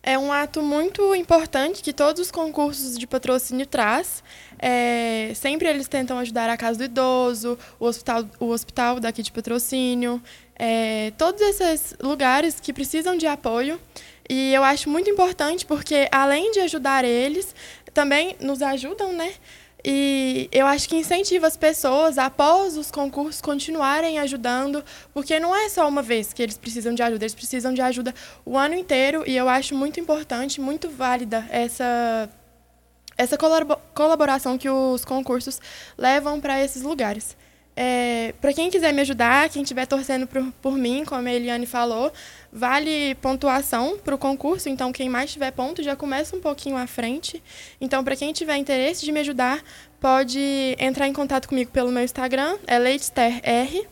É 0.03 0.19
um 0.19 0.33
ato 0.33 0.63
muito 0.63 1.15
importante 1.15 1.83
que 1.83 1.93
todos 1.93 2.23
os 2.23 2.31
concursos 2.31 2.99
de 2.99 3.07
patrocínio 3.07 3.67
traz. 3.67 4.23
É, 4.59 5.33
sempre 5.35 5.69
eles 5.69 5.89
tentam 5.89 6.19
ajudar 6.19 6.49
a 6.49 6.57
Casa 6.57 6.79
do 6.79 6.85
Idoso, 6.85 7.59
o 7.79 7.85
hospital, 7.85 8.25
o 8.39 8.47
hospital 8.47 8.99
daqui 8.99 9.23
de 9.23 9.31
patrocínio, 9.31 10.23
é, 10.59 11.13
todos 11.19 11.41
esses 11.43 11.95
lugares 12.01 12.59
que 12.59 12.73
precisam 12.73 13.15
de 13.17 13.27
apoio. 13.27 13.79
E 14.29 14.55
eu 14.55 14.65
acho 14.65 14.89
muito 14.89 15.11
importante 15.11 15.67
porque, 15.67 16.09
além 16.11 16.51
de 16.53 16.61
ajudar 16.61 17.05
eles, 17.05 17.55
também 17.93 18.37
nos 18.41 18.63
ajudam, 18.63 19.13
né? 19.13 19.35
E 19.85 20.49
eu 20.53 20.67
acho 20.67 20.89
que 20.89 20.97
incentiva 20.97 21.47
as 21.47 21.57
pessoas, 21.57 22.19
após 22.19 22.77
os 22.77 22.91
concursos, 22.91 23.41
continuarem 23.41 24.19
ajudando, 24.19 24.85
porque 25.15 25.41
não 25.41 25.55
é 25.57 25.69
só 25.69 25.89
uma 25.89 26.03
vez 26.03 26.33
que 26.33 26.43
eles 26.43 26.59
precisam 26.59 26.95
de 26.95 27.03
ajuda, 27.03 27.25
eles 27.25 27.35
precisam 27.35 27.73
de 27.73 27.81
ajuda 27.81 28.15
o 28.45 28.59
ano 28.59 28.75
inteiro. 28.75 29.25
E 29.27 29.37
eu 29.37 29.49
acho 29.49 29.75
muito 29.75 29.99
importante, 29.99 30.61
muito 30.61 30.91
válida 30.91 31.47
essa, 31.51 32.29
essa 33.17 33.39
colaboração 33.95 34.59
que 34.59 34.69
os 34.69 35.05
concursos 35.05 35.61
levam 35.97 36.41
para 36.41 36.63
esses 36.63 36.83
lugares. 36.83 37.37
É, 37.77 38.35
para 38.41 38.53
quem 38.53 38.69
quiser 38.71 38.93
me 38.93 39.01
ajudar, 39.01 39.49
quem 39.49 39.63
estiver 39.63 39.87
torcendo 39.87 40.27
por, 40.27 40.43
por 40.61 40.73
mim, 40.73 41.05
como 41.05 41.27
a 41.27 41.33
Eliane 41.33 41.67
falou, 41.67 42.13
vale 42.53 43.15
pontuação 43.17 43.97
para 43.99 44.15
o 44.15 44.19
concurso. 44.19 44.69
Então, 44.69 44.93
quem 44.93 45.09
mais 45.09 45.33
tiver 45.33 45.51
ponto 45.51 45.83
já 45.83 45.97
começa 45.97 46.37
um 46.37 46.41
pouquinho 46.41 46.77
à 46.77 46.87
frente. 46.87 47.43
Então, 47.81 48.05
para 48.05 48.17
quem 48.17 48.33
tiver 48.33 48.57
interesse 48.57 49.05
de 49.05 49.13
me 49.13 49.21
ajudar, 49.21 49.63
pode 50.01 50.77
entrar 50.79 51.07
em 51.07 51.13
contato 51.13 51.49
comigo 51.49 51.71
pelo 51.71 51.91
meu 51.91 52.03
Instagram, 52.03 52.59
é 52.67 52.79
LeitesterR, 52.79 53.87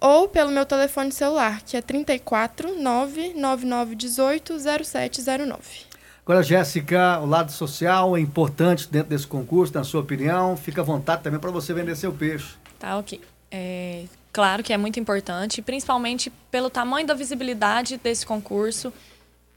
ou 0.00 0.28
pelo 0.28 0.50
meu 0.50 0.66
telefone 0.66 1.10
celular, 1.10 1.62
que 1.62 1.76
é 1.76 1.82
34 1.82 2.78
99918 2.80 4.58
0709. 4.84 5.94
Agora, 6.26 6.42
Jéssica, 6.42 7.20
o 7.20 7.26
lado 7.26 7.52
social 7.52 8.16
é 8.16 8.20
importante 8.20 8.88
dentro 8.90 9.10
desse 9.10 9.26
concurso, 9.26 9.74
na 9.74 9.84
sua 9.84 10.00
opinião. 10.00 10.56
Fica 10.56 10.80
à 10.80 10.84
vontade 10.84 11.22
também 11.22 11.38
para 11.38 11.50
você 11.50 11.74
vender 11.74 11.96
seu 11.96 12.12
peixe. 12.12 12.54
Tá, 12.78 12.98
ok. 12.98 13.20
É, 13.50 14.04
claro 14.32 14.62
que 14.62 14.72
é 14.72 14.76
muito 14.76 14.98
importante, 14.98 15.62
principalmente 15.62 16.30
pelo 16.50 16.68
tamanho 16.68 17.06
da 17.06 17.14
visibilidade 17.14 17.96
desse 17.98 18.26
concurso 18.26 18.92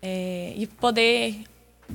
é, 0.01 0.53
e 0.55 0.67
poder 0.67 1.43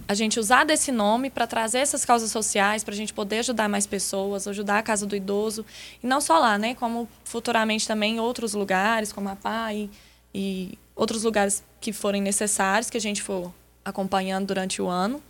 a 0.09 0.15
gente 0.15 0.41
usar 0.41 0.65
desse 0.65 0.91
nome 0.91 1.31
para 1.31 1.47
trazer 1.47 1.79
essas 1.79 2.05
causas 2.05 2.31
sociais, 2.31 2.83
para 2.83 2.95
a 2.95 2.97
gente 2.97 3.13
poder 3.13 3.41
ajudar 3.41 3.69
mais 3.69 3.87
pessoas, 3.87 4.49
ajudar 4.49 4.79
a 4.79 4.83
Casa 4.83 5.07
do 5.07 5.15
Idoso. 5.15 5.65
E 6.03 6.07
não 6.07 6.21
só 6.21 6.39
lá, 6.39 6.59
né? 6.59 6.75
Como 6.75 7.09
futuramente 7.25 7.87
também 7.87 8.17
em 8.17 8.21
outros 8.21 8.55
lugares, 8.55 9.13
como 9.13 9.29
a 9.29 9.37
PAI 9.37 9.91
e 10.35 10.79
outros 10.97 11.25
lugares 11.25 11.63
que 11.81 11.93
forem 11.93 12.23
necessários, 12.23 12.91
que 12.91 12.97
a 12.97 13.01
gente 13.01 13.23
for 13.23 13.53
acompanhando 13.85 14.47
durante 14.47 14.81
o 14.81 14.89
ano. 14.89 15.23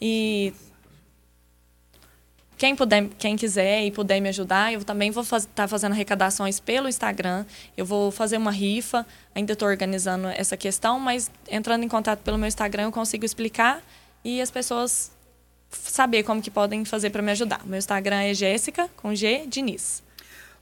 E 0.00 0.52
quem, 2.62 2.76
puder, 2.76 3.08
quem 3.18 3.34
quiser 3.34 3.84
e 3.84 3.90
puder 3.90 4.20
me 4.20 4.28
ajudar, 4.28 4.72
eu 4.72 4.84
também 4.84 5.10
vou 5.10 5.24
estar 5.24 5.40
tá 5.52 5.66
fazendo 5.66 5.94
arrecadações 5.94 6.60
pelo 6.60 6.88
Instagram. 6.88 7.44
Eu 7.76 7.84
vou 7.84 8.12
fazer 8.12 8.36
uma 8.36 8.52
rifa, 8.52 9.04
ainda 9.34 9.54
estou 9.54 9.66
organizando 9.66 10.28
essa 10.28 10.56
questão, 10.56 11.00
mas 11.00 11.28
entrando 11.50 11.82
em 11.82 11.88
contato 11.88 12.20
pelo 12.20 12.38
meu 12.38 12.46
Instagram 12.46 12.84
eu 12.84 12.92
consigo 12.92 13.24
explicar 13.24 13.82
e 14.24 14.40
as 14.40 14.48
pessoas 14.48 15.10
saber 15.70 16.22
como 16.22 16.40
que 16.40 16.52
podem 16.52 16.84
fazer 16.84 17.10
para 17.10 17.20
me 17.20 17.32
ajudar. 17.32 17.66
Meu 17.66 17.80
Instagram 17.80 18.22
é 18.22 18.32
Jéssica, 18.32 18.88
com 18.96 19.12
G, 19.12 19.44
Diniz. 19.48 20.00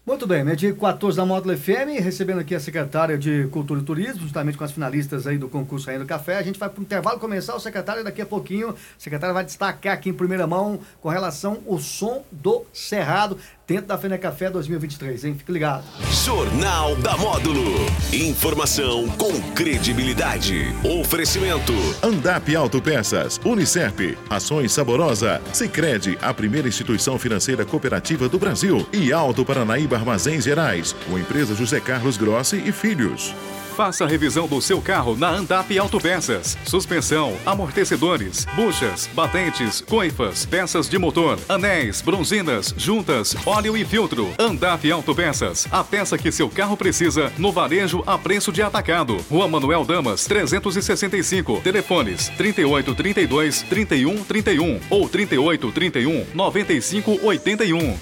Muito 0.06 0.26
bem, 0.26 0.42
meio-dia 0.42 0.72
14 0.74 1.14
da 1.14 1.26
Módulo 1.26 1.54
FM, 1.54 2.00
recebendo 2.02 2.40
aqui 2.40 2.54
a 2.54 2.58
secretária 2.58 3.18
de 3.18 3.46
Cultura 3.48 3.80
e 3.80 3.84
Turismo, 3.84 4.22
justamente 4.22 4.56
com 4.56 4.64
as 4.64 4.72
finalistas 4.72 5.26
aí 5.26 5.36
do 5.36 5.46
concurso 5.46 5.86
Rainha 5.86 6.00
do 6.00 6.06
Café. 6.06 6.38
A 6.38 6.42
gente 6.42 6.58
vai 6.58 6.70
para 6.70 6.80
o 6.80 6.82
intervalo 6.82 7.20
começar, 7.20 7.54
o 7.54 7.60
secretário 7.60 8.02
daqui 8.02 8.22
a 8.22 8.26
pouquinho, 8.26 8.70
o 8.70 9.34
vai 9.34 9.44
destacar 9.44 9.92
aqui 9.92 10.08
em 10.08 10.14
primeira 10.14 10.46
mão 10.46 10.80
com 11.02 11.10
relação 11.10 11.58
ao 11.68 11.78
som 11.78 12.24
do 12.32 12.64
Cerrado 12.72 13.36
dentro 13.70 13.86
da 13.86 13.96
Fene 13.96 14.18
Café 14.18 14.50
2023, 14.50 15.26
hein? 15.26 15.34
Fique 15.38 15.52
ligado. 15.52 15.84
Jornal 16.24 16.96
da 16.96 17.16
Módulo. 17.16 17.76
Informação 18.12 19.08
com 19.10 19.30
credibilidade. 19.52 20.74
Oferecimento. 21.00 21.72
Andap 22.02 22.52
Autopeças, 22.56 23.40
Unicep, 23.44 24.18
Ações 24.28 24.72
Saborosa, 24.72 25.40
Sicredi, 25.52 26.18
a 26.20 26.34
primeira 26.34 26.66
instituição 26.66 27.16
financeira 27.16 27.64
cooperativa 27.64 28.28
do 28.28 28.40
Brasil 28.40 28.84
e 28.92 29.12
Alto 29.12 29.44
Paranaíba 29.44 29.96
Armazéns 29.96 30.42
Gerais, 30.42 30.92
com 31.08 31.14
a 31.14 31.20
empresa 31.20 31.54
José 31.54 31.78
Carlos 31.78 32.16
Grossi 32.16 32.60
e 32.66 32.72
Filhos. 32.72 33.32
Faça 33.80 34.04
a 34.04 34.06
revisão 34.06 34.46
do 34.46 34.60
seu 34.60 34.78
carro 34.82 35.16
na 35.16 35.30
Andap 35.30 35.78
Autopeças. 35.78 36.54
Suspensão, 36.66 37.34
amortecedores, 37.46 38.44
buchas, 38.54 39.08
batentes, 39.14 39.80
coifas, 39.80 40.44
peças 40.44 40.86
de 40.86 40.98
motor, 40.98 41.38
anéis, 41.48 42.02
bronzinas, 42.02 42.74
juntas, 42.76 43.34
óleo 43.46 43.74
e 43.78 43.84
filtro. 43.86 44.28
Andap 44.38 44.84
Autopeças. 44.92 45.66
A 45.70 45.82
peça 45.82 46.18
que 46.18 46.30
seu 46.30 46.50
carro 46.50 46.76
precisa 46.76 47.32
no 47.38 47.50
varejo 47.50 48.04
a 48.06 48.18
preço 48.18 48.52
de 48.52 48.60
atacado. 48.60 49.16
Rua 49.30 49.48
Manuel 49.48 49.86
Damas, 49.86 50.26
365. 50.26 51.62
Telefones 51.62 52.28
3832 52.36 53.62
3131 53.62 54.78
ou 54.90 55.08
3831 55.08 56.26
9581. 56.34 57.96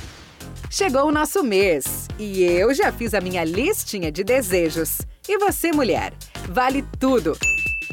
Chegou 0.69 1.07
o 1.07 1.13
nosso 1.13 1.45
mês 1.45 2.09
e 2.19 2.43
eu 2.43 2.75
já 2.75 2.91
fiz 2.91 3.15
a 3.15 3.21
minha 3.21 3.45
listinha 3.45 4.11
de 4.11 4.25
desejos. 4.25 4.99
E 5.29 5.37
você, 5.37 5.71
mulher? 5.73 6.15
Vale 6.49 6.83
tudo! 6.99 7.37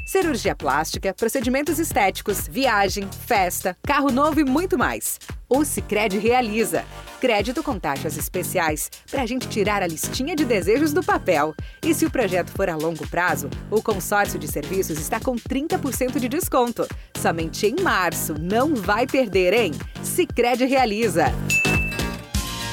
Cirurgia 0.08 0.56
plástica, 0.56 1.13
procedimentos 1.13 1.80
estéticos, 1.80 2.48
viagem, 2.48 3.10
festa, 3.27 3.75
carro 3.86 4.10
novo 4.10 4.39
e 4.39 4.46
muito 4.46 4.77
mais. 4.77 5.20
O 5.50 5.65
Cicred 5.65 6.18
realiza. 6.18 6.86
Crédito 7.20 7.62
com 7.62 7.77
taxas 7.77 8.15
especiais 8.15 8.89
para 9.12 9.24
a 9.24 9.25
gente 9.25 9.50
tirar 9.50 9.84
a 9.84 9.88
listinha 9.88 10.34
de 10.34 10.46
desejos 10.46 10.94
do 10.94 11.04
papel. 11.04 11.54
E 11.84 11.94
se 11.94 12.06
o 12.06 12.10
projeto 12.10 12.51
for 12.51 12.70
a 12.70 12.75
longo 12.77 13.06
prazo, 13.10 13.50
o 13.70 13.82
consórcio 13.82 14.39
de 14.39 14.48
serviços 14.48 14.98
está 14.98 15.20
com 15.20 15.36
30% 15.36 16.18
de 16.20 16.30
desconto. 16.30 16.88
Somente 17.22 17.68
em 17.68 17.82
março. 17.84 18.34
Não 18.39 18.74
vai 18.75 19.06
perder, 19.06 19.54
hein? 19.54 19.74
Cicred 20.01 20.63
realiza. 20.63 21.25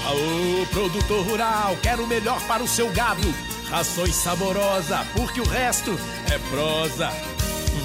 Aô, 0.07 0.67
produtor 0.71 1.27
rural, 1.27 1.77
quero 1.83 2.05
o 2.05 2.07
melhor 2.07 2.41
para 2.47 2.63
o 2.63 2.69
seu 2.69 2.93
gado. 2.93 3.52
Rações 3.73 4.15
saborosa, 4.15 4.99
porque 5.15 5.41
o 5.41 5.49
resto 5.49 5.99
é 6.31 6.39
prosa. 6.51 7.11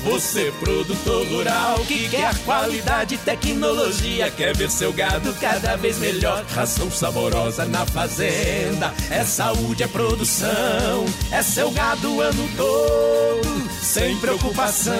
Você, 0.03 0.51
produtor 0.59 1.25
rural, 1.27 1.79
que 1.87 2.09
quer 2.09 2.37
qualidade 2.39 3.17
tecnologia, 3.19 4.29
quer 4.29 4.53
ver 4.53 4.69
seu 4.69 4.91
gado 4.91 5.33
cada 5.35 5.77
vez 5.77 5.97
melhor. 5.97 6.43
Ração 6.53 6.91
saborosa 6.91 7.63
na 7.63 7.85
fazenda, 7.85 8.93
é 9.09 9.23
saúde, 9.23 9.83
é 9.83 9.87
produção, 9.87 11.05
é 11.31 11.41
seu 11.41 11.71
gado 11.71 12.15
o 12.15 12.21
ano 12.21 12.49
todo, 12.57 13.69
sem 13.81 14.17
preocupação. 14.17 14.93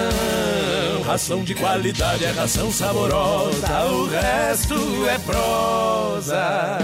Ração 1.04 1.44
de 1.44 1.54
qualidade 1.54 2.24
é 2.24 2.30
ração 2.30 2.72
saborosa, 2.72 3.84
o 3.90 4.06
resto 4.06 5.06
é 5.06 5.18
prosa. 5.18 6.78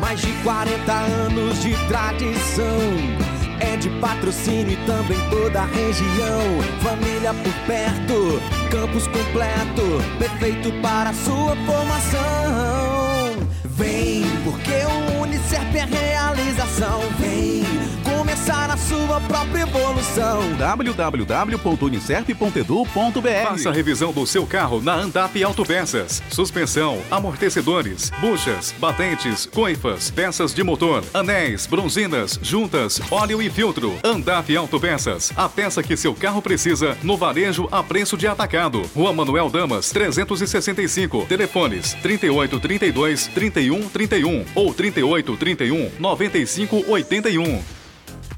Mais 0.00 0.20
de 0.20 0.32
40 0.42 0.92
anos 0.92 1.62
de 1.62 1.76
tradição 1.86 3.35
é 3.60 3.76
de 3.76 3.88
patrocínio 4.00 4.72
e 4.72 4.76
também 4.86 5.18
toda 5.30 5.60
a 5.60 5.66
região. 5.66 6.42
Família 6.82 7.34
por 7.34 7.52
perto, 7.66 8.40
campus 8.70 9.06
completo, 9.06 10.02
perfeito 10.18 10.72
para 10.80 11.12
sua 11.12 11.56
formação. 11.66 13.46
Vem, 13.64 14.24
porque 14.44 14.70
o 14.84 15.22
Unicef 15.22 15.76
é 15.76 15.84
realização. 15.84 17.00
Vem 17.18 18.05
começar 18.36 18.70
a 18.70 18.76
sua 18.76 19.18
própria 19.22 19.62
evolução. 19.62 20.42
www.unicef.edu.br 20.58 23.44
Faça 23.44 23.70
a 23.70 23.72
revisão 23.72 24.12
do 24.12 24.26
seu 24.26 24.46
carro 24.46 24.82
na 24.82 24.94
Andap 24.94 25.42
Autopeças. 25.42 26.22
Suspensão, 26.28 27.00
amortecedores, 27.10 28.10
buchas, 28.20 28.74
batentes, 28.78 29.46
coifas, 29.46 30.10
peças 30.10 30.52
de 30.52 30.62
motor, 30.62 31.02
anéis, 31.14 31.66
bronzinas, 31.66 32.38
juntas, 32.42 33.00
óleo 33.10 33.40
e 33.40 33.48
filtro. 33.48 33.94
Andap 34.04 34.54
Autopeças. 34.54 35.32
A 35.34 35.48
peça 35.48 35.82
que 35.82 35.96
seu 35.96 36.14
carro 36.14 36.42
precisa 36.42 36.94
no 37.02 37.16
varejo 37.16 37.66
a 37.72 37.82
preço 37.82 38.18
de 38.18 38.26
atacado. 38.26 38.82
Rua 38.94 39.14
Manuel 39.14 39.48
Damas, 39.48 39.88
365. 39.88 41.24
Telefones 41.24 41.94
3832 42.02 43.28
3131 43.28 44.44
ou 44.54 44.74
3831 44.74 45.92
9581. 45.98 47.75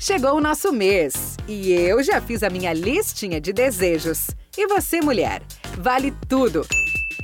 Chegou 0.00 0.36
o 0.36 0.40
nosso 0.40 0.72
mês 0.72 1.36
e 1.48 1.72
eu 1.72 2.00
já 2.04 2.20
fiz 2.20 2.44
a 2.44 2.50
minha 2.50 2.72
listinha 2.72 3.40
de 3.40 3.52
desejos. 3.52 4.28
E 4.56 4.64
você, 4.68 5.00
mulher? 5.00 5.42
Vale 5.76 6.14
tudo! 6.28 6.64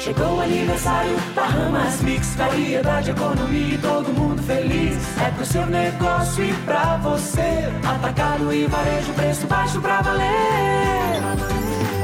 Chegou 0.00 0.36
o 0.36 0.40
aniversário 0.40 1.16
Bahamas 1.34 2.00
Mix 2.02 2.34
Variedade, 2.34 3.10
economia 3.10 3.74
e 3.74 3.78
todo 3.78 4.08
mundo 4.12 4.40
feliz 4.42 4.96
É 5.20 5.30
pro 5.32 5.44
seu 5.44 5.66
negócio 5.66 6.44
e 6.44 6.52
pra 6.64 6.96
você 6.98 7.68
Atacado 7.84 8.50
e 8.54 8.66
varejo, 8.66 9.12
preço 9.12 9.46
baixo 9.48 9.80
pra 9.80 10.00
valer 10.00 11.07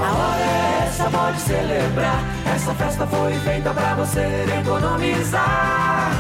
A 0.04 0.12
hora 0.12 0.42
é 0.42 0.86
essa, 0.86 1.10
pode 1.10 1.40
celebrar. 1.40 2.22
Essa 2.54 2.74
festa 2.74 3.06
foi 3.06 3.32
feita 3.40 3.72
pra 3.72 3.94
você 3.94 4.44
economizar. 4.60 6.10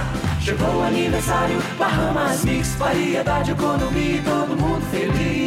Chegou 0.40 0.76
o 0.76 0.82
aniversário 0.82 1.58
Bahamas 1.78 2.44
Mix 2.44 2.74
Variedade, 2.76 3.50
economia 3.50 4.16
e 4.16 4.22
todo 4.22 4.56
mundo 4.56 4.82
feliz 4.90 5.43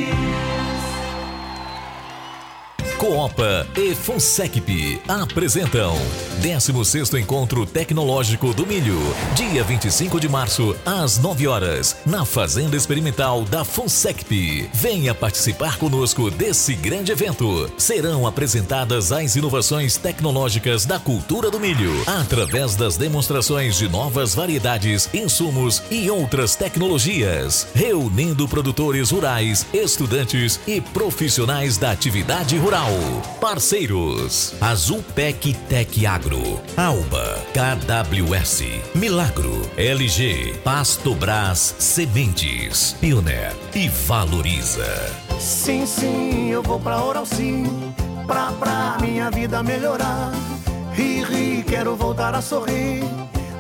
Coopa 3.08 3.66
e 3.78 3.96
Fonsecp 3.96 5.02
apresentam 5.08 5.96
16º 6.42 7.18
Encontro 7.18 7.66
Tecnológico 7.66 8.54
do 8.54 8.68
Milho, 8.68 9.00
dia 9.34 9.64
25 9.64 10.20
de 10.20 10.28
março, 10.28 10.76
às 10.86 11.18
9 11.18 11.48
horas, 11.48 11.96
na 12.06 12.26
Fazenda 12.26 12.76
Experimental 12.76 13.46
da 13.46 13.64
Fonsecp. 13.64 14.70
Venha 14.74 15.16
participar 15.16 15.78
conosco 15.78 16.30
desse 16.30 16.74
grande 16.76 17.14
evento. 17.14 17.72
Serão 17.78 18.28
apresentadas 18.28 19.14
as 19.14 19.38
inovações 19.38 19.96
tecnológicas 19.96 20.86
da 20.86 21.00
cultura 21.00 21.50
do 21.50 21.62
milho, 21.62 21.94
através 22.06 22.76
das 22.76 22.98
demonstrações 22.98 23.78
de 23.78 23.88
novas 23.88 24.36
variedades, 24.36 25.10
insumos 25.14 25.82
e 25.90 26.10
outras 26.12 26.58
tecnologias, 26.58 27.70
reunindo 27.74 28.50
produtores 28.50 29.12
rurais, 29.12 29.66
estudantes 29.74 30.60
e 30.68 30.82
profissionais 30.82 31.78
da 31.78 31.92
atividade 31.92 32.58
rural. 32.58 32.97
Parceiros: 33.40 34.54
Azulpec 34.60 35.54
Tec 35.70 36.06
Agro, 36.06 36.62
Alba, 36.76 37.40
KWS, 37.54 38.64
Milagro, 38.96 39.62
LG, 39.78 40.60
Pasto 40.64 41.16
Brás 41.16 41.76
Sementes, 41.80 42.96
Pioneer 43.00 43.56
e 43.74 43.90
Valoriza. 43.90 44.88
Sim, 45.40 45.86
sim, 45.86 46.50
eu 46.50 46.64
vou 46.64 46.80
pra 46.80 47.04
Oral 47.04 47.26
Sim, 47.26 47.66
pra, 48.26 48.52
pra 48.54 48.98
minha 49.00 49.30
vida 49.32 49.62
melhorar. 49.64 50.32
Ri, 50.94 51.24
ri, 51.24 51.64
quero 51.64 51.96
voltar 51.96 52.34
a 52.34 52.42
sorrir. 52.42 53.04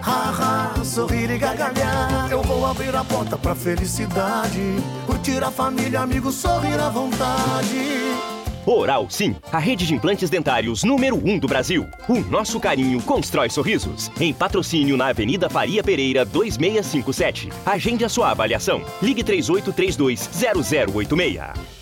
Ha, 0.01 0.73
ha, 0.79 0.83
sorrir 0.83 1.29
e 1.29 1.37
gargalhar. 1.37 2.27
Eu 2.31 2.41
vou 2.41 2.65
abrir 2.65 2.95
a 2.95 3.03
porta 3.03 3.37
pra 3.37 3.53
felicidade. 3.53 4.77
Curtir 5.05 5.43
a 5.43 5.51
família, 5.51 6.01
amigos, 6.01 6.35
sorrir 6.35 6.79
à 6.79 6.89
vontade. 6.89 8.36
Oral 8.67 9.07
Sim, 9.09 9.33
a 9.49 9.59
rede 9.59 9.87
de 9.87 9.93
implantes 9.93 10.29
dentários 10.29 10.83
número 10.83 11.15
1 11.15 11.31
um 11.31 11.39
do 11.39 11.47
Brasil. 11.47 11.87
O 12.09 12.19
nosso 12.19 12.59
carinho 12.59 13.01
constrói 13.01 13.49
sorrisos. 13.49 14.11
Em 14.19 14.33
patrocínio 14.33 14.97
na 14.97 15.07
Avenida 15.07 15.49
Faria 15.49 15.81
Pereira 15.81 16.25
2657. 16.25 17.49
Agende 17.65 18.03
a 18.03 18.09
sua 18.09 18.31
avaliação. 18.31 18.83
Ligue 19.01 19.23
3832 19.23 20.29
0086. 20.93 21.76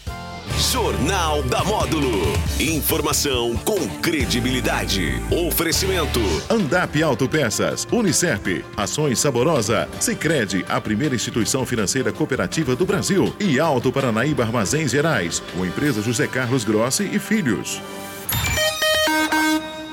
Jornal 0.57 1.43
da 1.43 1.61
Módulo. 1.65 2.31
Informação 2.57 3.57
com 3.57 3.77
credibilidade. 4.01 5.21
Oferecimento. 5.29 6.21
Andap 6.49 7.03
Autopeças, 7.03 7.85
Unicef, 7.91 8.63
Ações 8.77 9.19
Saborosa, 9.19 9.89
Sicredi, 9.99 10.63
a 10.69 10.79
primeira 10.79 11.13
instituição 11.13 11.65
financeira 11.65 12.13
cooperativa 12.13 12.73
do 12.73 12.85
Brasil 12.85 13.35
e 13.37 13.59
Alto 13.59 13.91
Paranaíba 13.91 14.43
Armazéns 14.43 14.91
Gerais, 14.91 15.43
com 15.53 15.65
empresa 15.65 16.01
José 16.01 16.25
Carlos 16.25 16.63
Grossi 16.63 17.03
e 17.03 17.19
Filhos. 17.19 17.81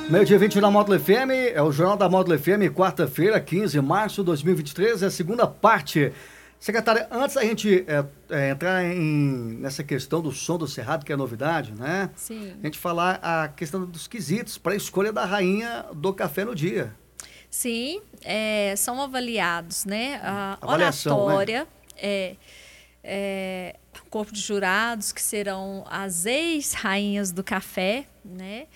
Meio 0.09 0.25
dia 0.25 0.39
20 0.39 0.61
na 0.61 0.71
Módulo 0.71 0.99
FM, 1.01 1.55
é 1.55 1.61
o 1.61 1.73
Jornal 1.73 1.97
da 1.97 2.09
Módulo 2.09 2.39
FM, 2.39 2.73
quarta-feira, 2.73 3.41
15 3.41 3.73
de 3.73 3.85
março 3.85 4.23
de 4.23 4.27
2023, 4.27 5.03
é 5.03 5.07
a 5.07 5.11
segunda 5.11 5.45
parte 5.45 6.13
Secretária, 6.63 7.09
antes 7.11 7.35
da 7.35 7.43
gente 7.43 7.85
é, 7.89 8.05
é, 8.31 8.51
entrar 8.51 8.85
em, 8.85 9.59
nessa 9.59 9.83
questão 9.83 10.23
do 10.23 10.31
som 10.31 10.57
do 10.57 10.69
Cerrado, 10.69 11.05
que 11.05 11.13
é 11.13 11.17
novidade, 11.17 11.73
né? 11.73 12.09
Sim. 12.15 12.57
A 12.63 12.67
gente 12.67 12.79
falar 12.79 13.19
a 13.21 13.49
questão 13.49 13.85
dos 13.85 14.07
quesitos 14.07 14.59
para 14.59 14.73
a 14.73 14.77
escolha 14.77 15.13
da 15.13 15.25
rainha 15.25 15.87
do 15.93 16.15
café 16.15 16.45
no 16.45 16.55
dia. 16.55 16.95
Sim, 17.51 18.01
é, 18.23 18.77
são 18.77 19.03
avaliados, 19.03 19.85
né? 19.85 20.21
A 20.23 20.57
Avaliação, 20.63 21.25
oratória, 21.25 21.67
é, 21.97 22.37
é, 23.03 23.75
corpo 24.09 24.33
de 24.33 24.41
jurados, 24.41 25.11
que 25.11 25.21
serão 25.21 25.85
as 25.91 26.27
ex-rainhas 26.27 27.33
do 27.33 27.43
café, 27.43 28.07
né? 28.25 28.69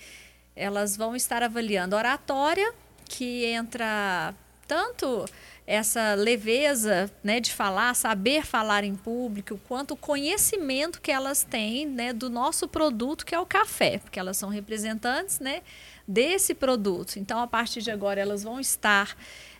Elas 0.57 0.96
vão 0.96 1.14
estar 1.14 1.40
avaliando 1.40 1.94
a 1.94 1.99
oratória, 1.99 2.75
que 3.05 3.44
entra 3.44 4.35
tanto 4.66 5.25
essa 5.67 6.15
leveza 6.15 7.11
né, 7.25 7.41
de 7.41 7.53
falar, 7.53 7.95
saber 7.95 8.47
falar 8.47 8.85
em 8.85 8.95
público, 8.95 9.61
quanto 9.67 9.97
conhecimento 9.97 11.01
que 11.01 11.11
elas 11.11 11.43
têm 11.43 11.87
né, 11.87 12.13
do 12.13 12.31
nosso 12.31 12.69
produto, 12.69 13.27
que 13.27 13.35
é 13.35 13.41
o 13.41 13.45
café, 13.45 13.99
porque 13.99 14.19
elas 14.19 14.37
são 14.37 14.49
representantes 14.49 15.41
né, 15.41 15.63
desse 16.07 16.55
produto. 16.55 17.19
Então, 17.19 17.41
a 17.41 17.49
partir 17.49 17.83
de 17.83 17.91
agora, 17.91 18.21
elas 18.21 18.45
vão 18.45 18.61
estar 18.61 19.17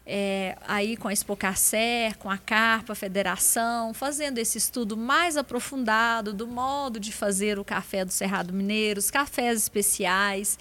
é, 0.07 0.57
aí 0.69 0.97
com 0.97 1.09
a 1.09 1.13
Expocacer, 1.13 2.17
com 2.19 2.31
a 2.31 2.39
Carpa, 2.39 2.93
a 2.93 2.97
Federação, 2.97 3.93
fazendo 3.93 4.39
esse 4.39 4.57
estudo 4.57 4.97
mais 4.97 5.37
aprofundado 5.37 6.33
do 6.33 6.47
modo 6.47 7.01
de 7.01 7.13
fazer 7.13 7.59
o 7.59 7.65
café 7.65 8.05
do 8.05 8.13
Cerrado 8.13 8.53
Mineiro, 8.53 9.01
os 9.01 9.11
cafés 9.11 9.63
especiais. 9.63 10.57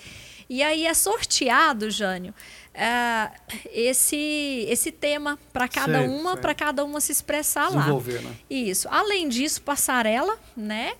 E 0.49 0.63
aí 0.63 0.85
é 0.85 0.93
sorteado, 0.93 1.89
Jânio, 1.89 2.33
uh, 2.75 3.35
esse, 3.71 4.65
esse 4.69 4.91
tema 4.91 5.39
para 5.51 5.67
cada 5.67 5.99
Sei, 5.99 6.07
uma, 6.07 6.37
para 6.37 6.53
cada 6.53 6.83
uma 6.83 7.01
se 7.01 7.11
expressar 7.11 7.69
lá. 7.69 7.81
Desenvolver, 7.81 8.21
né? 8.21 8.35
Isso. 8.49 8.87
Além 8.89 9.27
disso, 9.27 9.61
passarela, 9.61 10.37
né? 10.55 10.93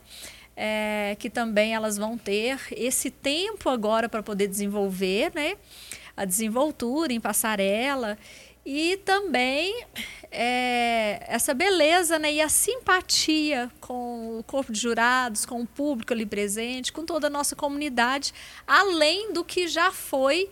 é, 0.56 1.16
que 1.20 1.30
também 1.30 1.76
elas 1.76 1.98
vão 1.98 2.18
ter 2.18 2.60
esse 2.72 3.12
tempo 3.12 3.70
agora 3.70 4.08
para 4.08 4.24
poder 4.24 4.48
desenvolver, 4.48 5.32
né? 5.36 5.58
A 6.16 6.24
desenvoltura 6.24 7.12
em 7.12 7.20
passarela 7.20 8.18
e 8.66 8.98
também 8.98 9.86
é, 10.32 11.24
essa 11.28 11.54
beleza 11.54 12.18
né, 12.18 12.34
e 12.34 12.42
a 12.42 12.50
simpatia 12.50 13.70
com 13.80 14.40
o 14.40 14.44
corpo 14.44 14.72
de 14.72 14.80
jurados, 14.80 15.46
com 15.46 15.62
o 15.62 15.68
público 15.68 16.14
ali 16.14 16.26
presente, 16.26 16.92
com 16.92 17.06
toda 17.06 17.28
a 17.28 17.30
nossa 17.30 17.56
comunidade, 17.56 18.34
além 18.66 19.34
do 19.34 19.44
que 19.44 19.68
já 19.68 19.92
foi 19.92 20.50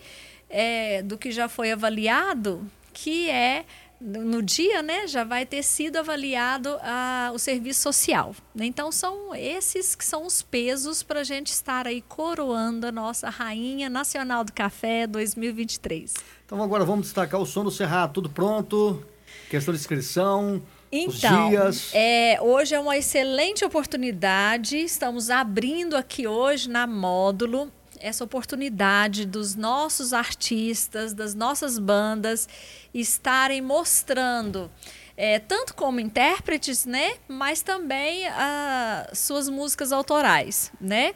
é, 0.54 1.02
do 1.02 1.18
que 1.18 1.32
já 1.32 1.50
foi 1.50 1.72
avaliado, 1.72 2.64
que 2.94 3.28
é 3.28 3.66
no 4.00 4.44
dia, 4.44 4.84
né, 4.84 5.08
já 5.08 5.24
vai 5.24 5.46
ter 5.46 5.64
sido 5.64 5.96
avaliado 5.96 6.78
a, 6.82 7.32
o 7.34 7.40
serviço 7.40 7.82
social. 7.82 8.36
Então, 8.56 8.92
são 8.92 9.34
esses 9.34 9.96
que 9.96 10.04
são 10.04 10.26
os 10.26 10.42
pesos 10.42 11.02
para 11.02 11.22
a 11.22 11.24
gente 11.24 11.48
estar 11.48 11.88
aí 11.88 12.02
coroando 12.02 12.86
a 12.86 12.92
nossa 12.92 13.30
Rainha 13.30 13.90
Nacional 13.90 14.44
do 14.44 14.52
Café 14.52 15.08
2023. 15.08 16.14
Então, 16.46 16.62
agora 16.62 16.84
vamos 16.84 17.06
destacar 17.06 17.40
o 17.40 17.46
som 17.46 17.64
do 17.64 17.72
Cerrado. 17.72 18.14
Tudo 18.14 18.30
pronto? 18.30 19.04
Questão 19.50 19.74
de 19.74 19.80
inscrição? 19.80 20.62
Então, 20.92 21.50
é, 21.94 22.38
hoje 22.42 22.76
é 22.76 22.80
uma 22.80 22.98
excelente 22.98 23.64
oportunidade. 23.64 24.78
Estamos 24.78 25.30
abrindo 25.30 25.96
aqui 25.96 26.28
hoje 26.28 26.70
na 26.70 26.86
módulo 26.86 27.72
essa 28.04 28.24
oportunidade 28.24 29.26
dos 29.26 29.56
nossos 29.56 30.12
artistas, 30.12 31.14
das 31.14 31.34
nossas 31.34 31.80
bandas 31.80 32.50
estarem 32.94 33.62
mostrando 33.62 34.70
é, 35.16 35.40
tanto 35.40 35.74
como 35.74 36.02
intérpretes, 36.02 36.86
né, 36.86 37.14
mas 37.30 37.62
também 37.62 38.28
as 38.28 38.36
ah, 38.38 39.10
suas 39.14 39.48
músicas 39.48 39.92
autorais, 39.92 40.72
né? 40.82 41.14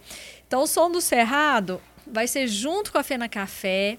Então, 0.47 0.62
o 0.62 0.67
som 0.67 0.89
do 0.89 1.02
Cerrado 1.02 1.82
vai 2.06 2.26
ser 2.26 2.47
junto 2.47 2.91
com 2.91 2.97
a 2.97 3.04
Fena 3.04 3.28
Café. 3.28 3.97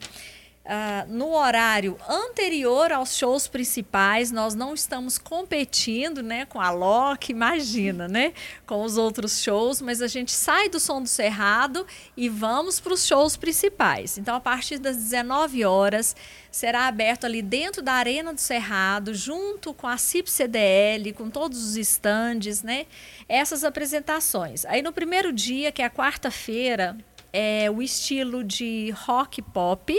Uh, 0.69 1.11
no 1.11 1.35
horário 1.35 1.97
anterior 2.07 2.93
aos 2.93 3.17
shows 3.17 3.49
principais, 3.49 4.31
nós 4.31 4.55
não 4.55 4.75
estamos 4.75 5.17
competindo 5.17 6.23
né, 6.23 6.45
com 6.45 6.61
a 6.61 6.71
Loki, 6.71 7.33
imagina, 7.33 8.07
né? 8.07 8.35
Com 8.67 8.83
os 8.83 8.99
outros 8.99 9.43
shows, 9.43 9.81
mas 9.81 10.03
a 10.03 10.07
gente 10.07 10.31
sai 10.31 10.69
do 10.69 10.79
som 10.79 11.01
do 11.01 11.09
Cerrado 11.09 11.87
e 12.15 12.29
vamos 12.29 12.81
para 12.81 12.93
os 12.93 13.07
shows 13.07 13.35
principais. 13.35 14.19
Então, 14.19 14.37
a 14.37 14.41
partir 14.41 14.77
das 14.77 14.99
19 14.99 15.65
horas, 15.65 16.15
será 16.51 16.87
aberto 16.87 17.25
ali 17.25 17.41
dentro 17.41 17.81
da 17.81 17.95
Arena 17.95 18.35
do 18.35 18.41
Cerrado, 18.41 19.15
junto 19.15 19.73
com 19.73 19.87
a 19.87 19.97
CIP 19.97 20.31
CDL, 20.31 21.15
com 21.15 21.31
todos 21.31 21.65
os 21.65 21.77
estandes, 21.79 22.63
né? 22.63 22.85
Essas 23.27 23.65
apresentações. 23.65 24.67
Aí 24.67 24.83
no 24.83 24.93
primeiro 24.93 25.33
dia, 25.33 25.73
que 25.73 25.81
é 25.81 25.87
a 25.87 25.91
quarta-feira, 25.91 26.95
é 27.33 27.71
o 27.71 27.81
estilo 27.81 28.45
de 28.45 28.91
rock 28.91 29.41
pop. 29.41 29.99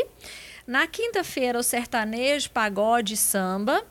Na 0.70 0.86
quinta-feira, 0.86 1.58
o 1.58 1.64
sertanejo, 1.64 2.52
pagode 2.52 3.16
e 3.16 3.18
samba. 3.18 3.84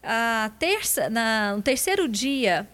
A 0.00 0.52
terça, 0.56 1.10
na, 1.10 1.56
no 1.56 1.62
terceiro 1.62 2.06
dia, 2.06 2.64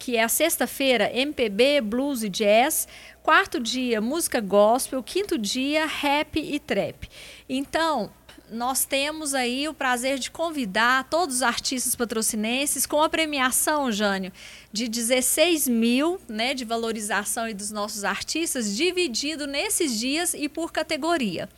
que 0.00 0.16
é 0.16 0.24
a 0.24 0.28
sexta-feira, 0.28 1.08
MPB, 1.16 1.80
blues 1.80 2.24
e 2.24 2.28
jazz. 2.28 2.88
Quarto 3.22 3.60
dia, 3.60 4.00
música 4.00 4.40
gospel. 4.40 5.00
Quinto 5.00 5.38
dia, 5.38 5.86
rap 5.86 6.40
e 6.40 6.58
trap. 6.58 7.08
Então, 7.48 8.10
nós 8.50 8.84
temos 8.84 9.32
aí 9.32 9.68
o 9.68 9.74
prazer 9.74 10.18
de 10.18 10.28
convidar 10.28 11.04
todos 11.04 11.36
os 11.36 11.42
artistas 11.42 11.94
patrocinenses 11.94 12.84
com 12.84 13.00
a 13.00 13.08
premiação, 13.08 13.92
Jânio, 13.92 14.32
de 14.72 14.88
16 14.88 15.68
mil 15.68 16.20
né, 16.28 16.52
de 16.52 16.64
valorização 16.64 17.52
dos 17.52 17.70
nossos 17.70 18.02
artistas, 18.02 18.76
dividido 18.76 19.46
nesses 19.46 19.96
dias 19.96 20.34
e 20.34 20.48
por 20.48 20.72
categoria. 20.72 21.48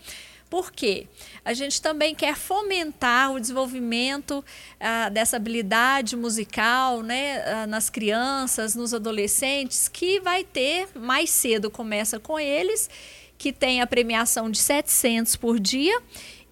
Por 0.51 0.73
quê? 0.73 1.07
A 1.45 1.55
gente 1.55 1.81
também 1.81 2.13
quer 2.13 2.35
fomentar 2.35 3.33
o 3.33 3.39
desenvolvimento 3.39 4.45
ah, 4.81 5.09
dessa 5.09 5.37
habilidade 5.37 6.17
musical 6.17 7.03
né, 7.03 7.41
ah, 7.47 7.67
nas 7.69 7.89
crianças, 7.89 8.75
nos 8.75 8.93
adolescentes, 8.93 9.87
que 9.87 10.19
vai 10.19 10.43
ter 10.43 10.89
mais 10.97 11.31
cedo, 11.31 11.71
começa 11.71 12.19
com 12.19 12.39
eles, 12.39 12.91
que 13.39 13.53
tem 13.53 13.81
a 13.81 13.87
premiação 13.87 14.51
de 14.51 14.59
700 14.59 15.37
por 15.37 15.61
dia. 15.61 16.03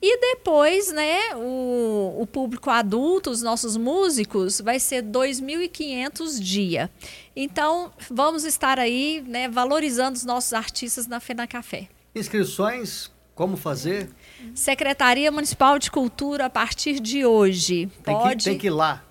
E 0.01 0.21
depois, 0.21 0.93
né, 0.93 1.35
o, 1.35 2.19
o 2.21 2.25
público 2.25 2.71
adulto, 2.71 3.31
os 3.31 3.43
nossos 3.43 3.77
músicos, 3.77 4.61
vai 4.61 4.79
ser 4.79 5.03
2.500 5.03 6.41
dia. 6.41 6.89
Então, 7.35 7.93
vamos 8.09 8.45
estar 8.45 8.79
aí, 8.79 9.25
né, 9.27 9.49
valorizando 9.49 10.17
os 10.17 10.25
nossos 10.25 10.53
artistas 10.53 11.09
na 11.09 11.19
Fena 11.19 11.49
Café. 11.49 11.89
Inscrições 12.15 13.11
como 13.39 13.57
fazer? 13.57 14.11
Secretaria 14.53 15.31
Municipal 15.31 15.79
de 15.79 15.93
Cultura 15.93 16.47
a 16.47 16.51
partir 16.51 16.99
de 16.99 17.25
hoje. 17.25 17.87
Tem, 18.03 18.13
pode... 18.13 18.39
que, 18.39 18.45
tem 18.51 18.59
que 18.59 18.67
ir 18.67 18.71
lá. 18.71 19.05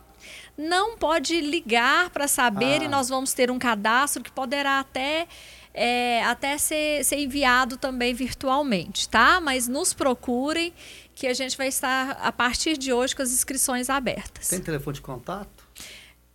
Não 0.58 0.98
pode 0.98 1.40
ligar 1.40 2.10
para 2.10 2.28
saber 2.28 2.82
ah. 2.82 2.84
e 2.84 2.90
nós 2.90 3.08
vamos 3.08 3.32
ter 3.32 3.50
um 3.50 3.58
cadastro 3.58 4.22
que 4.22 4.30
poderá 4.30 4.82
até 4.82 5.30
é, 5.74 6.22
até 6.26 6.58
ser, 6.58 7.06
ser 7.06 7.20
enviado 7.20 7.78
também 7.78 8.14
virtualmente, 8.14 9.08
tá? 9.08 9.40
Mas 9.40 9.70
nos 9.70 9.94
procurem 9.94 10.74
que 11.16 11.26
a 11.26 11.34
gente 11.34 11.56
vai 11.56 11.70
estar 11.70 12.20
a 12.22 12.34
partir 12.34 12.78
de 12.78 12.92
hoje 12.92 13.16
com 13.16 13.22
as 13.22 13.32
inscrições 13.32 13.90
abertas. 13.90 14.50
Tem 14.50 14.60
telefone 14.60 14.96
de 14.96 15.02
contato? 15.02 15.66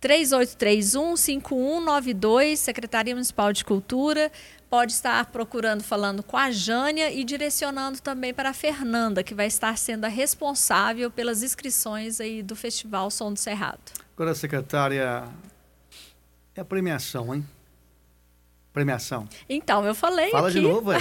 3831-5192, 0.01 2.55
Secretaria 2.55 3.13
Municipal 3.13 3.53
de 3.53 3.63
Cultura 3.63 4.31
pode 4.73 4.93
estar 4.93 5.27
procurando, 5.27 5.83
falando 5.83 6.23
com 6.23 6.35
a 6.35 6.49
Jânia 6.49 7.13
e 7.13 7.23
direcionando 7.23 8.01
também 8.01 8.33
para 8.33 8.49
a 8.49 8.53
Fernanda, 8.55 9.23
que 9.23 9.35
vai 9.35 9.45
estar 9.45 9.77
sendo 9.77 10.05
a 10.05 10.07
responsável 10.07 11.11
pelas 11.11 11.43
inscrições 11.43 12.19
aí 12.19 12.41
do 12.41 12.55
Festival 12.55 13.11
Som 13.11 13.33
do 13.33 13.37
Cerrado. 13.37 13.91
Agora, 14.15 14.33
secretária, 14.33 15.25
é 16.55 16.61
a 16.61 16.65
premiação, 16.65 17.35
hein? 17.35 17.45
Premiação. 18.73 19.29
Então, 19.47 19.85
eu 19.85 19.93
falei 19.93 20.31
Fala 20.31 20.49
aqui. 20.49 20.59
de 20.59 20.65
novo, 20.65 20.91
é. 20.91 20.97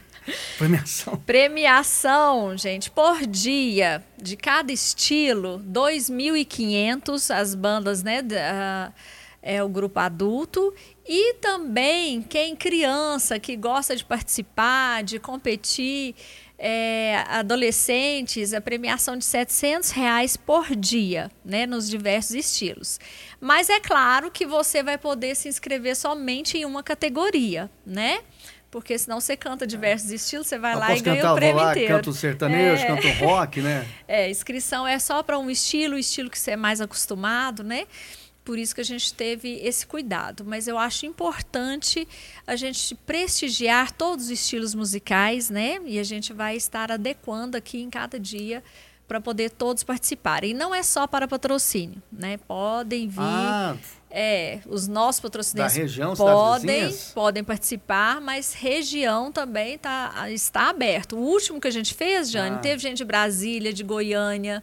Premiação. 0.56 1.18
Premiação, 1.18 2.56
gente, 2.56 2.90
por 2.90 3.26
dia, 3.26 4.02
de 4.16 4.34
cada 4.34 4.72
estilo, 4.72 5.62
2.500 5.70 7.34
as 7.34 7.54
bandas, 7.54 8.02
né? 8.02 8.22
Uh, 8.22 8.94
é 9.42 9.62
o 9.62 9.68
grupo 9.68 9.98
adulto 9.98 10.74
e 11.12 11.34
também 11.34 12.22
quem 12.22 12.54
criança 12.54 13.36
que 13.40 13.56
gosta 13.56 13.96
de 13.96 14.04
participar, 14.04 15.02
de 15.02 15.18
competir, 15.18 16.14
é, 16.56 17.24
adolescentes, 17.26 18.54
a 18.54 18.60
premiação 18.60 19.16
de 19.16 19.24
700 19.24 19.90
reais 19.90 20.36
por 20.36 20.76
dia, 20.76 21.28
né, 21.44 21.66
nos 21.66 21.90
diversos 21.90 22.36
estilos. 22.36 23.00
Mas 23.40 23.68
é 23.68 23.80
claro 23.80 24.30
que 24.30 24.46
você 24.46 24.84
vai 24.84 24.96
poder 24.96 25.34
se 25.34 25.48
inscrever 25.48 25.96
somente 25.96 26.56
em 26.56 26.64
uma 26.64 26.80
categoria, 26.80 27.68
né? 27.84 28.20
Porque 28.70 28.96
senão 28.96 29.20
você 29.20 29.36
canta 29.36 29.66
diversos 29.66 30.12
estilos, 30.12 30.46
você 30.46 30.60
vai 30.60 30.74
Eu 30.74 30.78
lá 30.78 30.96
e 30.96 31.00
ganha 31.00 31.16
cantar, 31.16 31.32
o 31.32 31.34
prêmio 31.34 31.56
lá, 31.56 31.72
inteiro. 31.72 31.94
Canto 31.96 32.12
sertanejo, 32.12 32.84
é. 32.84 32.86
canto 32.86 33.08
rock, 33.24 33.60
né? 33.60 33.84
É, 34.06 34.30
inscrição 34.30 34.86
é 34.86 34.98
só 35.00 35.24
para 35.24 35.36
um 35.40 35.50
estilo, 35.50 35.96
o 35.96 35.98
estilo 35.98 36.30
que 36.30 36.38
você 36.38 36.52
é 36.52 36.56
mais 36.56 36.80
acostumado, 36.80 37.64
né? 37.64 37.86
Por 38.50 38.58
isso 38.58 38.74
que 38.74 38.80
a 38.80 38.84
gente 38.84 39.14
teve 39.14 39.60
esse 39.62 39.86
cuidado. 39.86 40.44
Mas 40.44 40.66
eu 40.66 40.76
acho 40.76 41.06
importante 41.06 42.06
a 42.44 42.56
gente 42.56 42.96
prestigiar 43.06 43.92
todos 43.92 44.24
os 44.24 44.30
estilos 44.32 44.74
musicais, 44.74 45.48
né? 45.48 45.78
E 45.86 46.00
a 46.00 46.02
gente 46.02 46.32
vai 46.32 46.56
estar 46.56 46.90
adequando 46.90 47.56
aqui 47.56 47.80
em 47.80 47.88
cada 47.88 48.18
dia 48.18 48.60
para 49.06 49.20
poder 49.20 49.52
todos 49.52 49.84
participarem. 49.84 50.50
E 50.50 50.54
não 50.54 50.74
é 50.74 50.82
só 50.82 51.06
para 51.06 51.28
patrocínio, 51.28 52.02
né? 52.10 52.38
Podem 52.38 53.06
vir. 53.06 53.20
Ah. 53.20 53.76
É, 54.10 54.58
os 54.66 54.88
nossos 54.88 55.20
patrocinadores 55.20 55.76
região, 55.76 56.16
podem, 56.16 56.92
podem 57.14 57.44
participar, 57.44 58.20
mas 58.20 58.52
região 58.52 59.30
também 59.30 59.78
tá, 59.78 60.28
está 60.28 60.70
aberto. 60.70 61.16
O 61.16 61.20
último 61.20 61.60
que 61.60 61.68
a 61.68 61.70
gente 61.70 61.94
fez, 61.94 62.28
Jane, 62.28 62.56
ah. 62.56 62.58
teve 62.58 62.82
gente 62.82 62.98
de 62.98 63.04
Brasília, 63.04 63.72
de 63.72 63.84
Goiânia, 63.84 64.60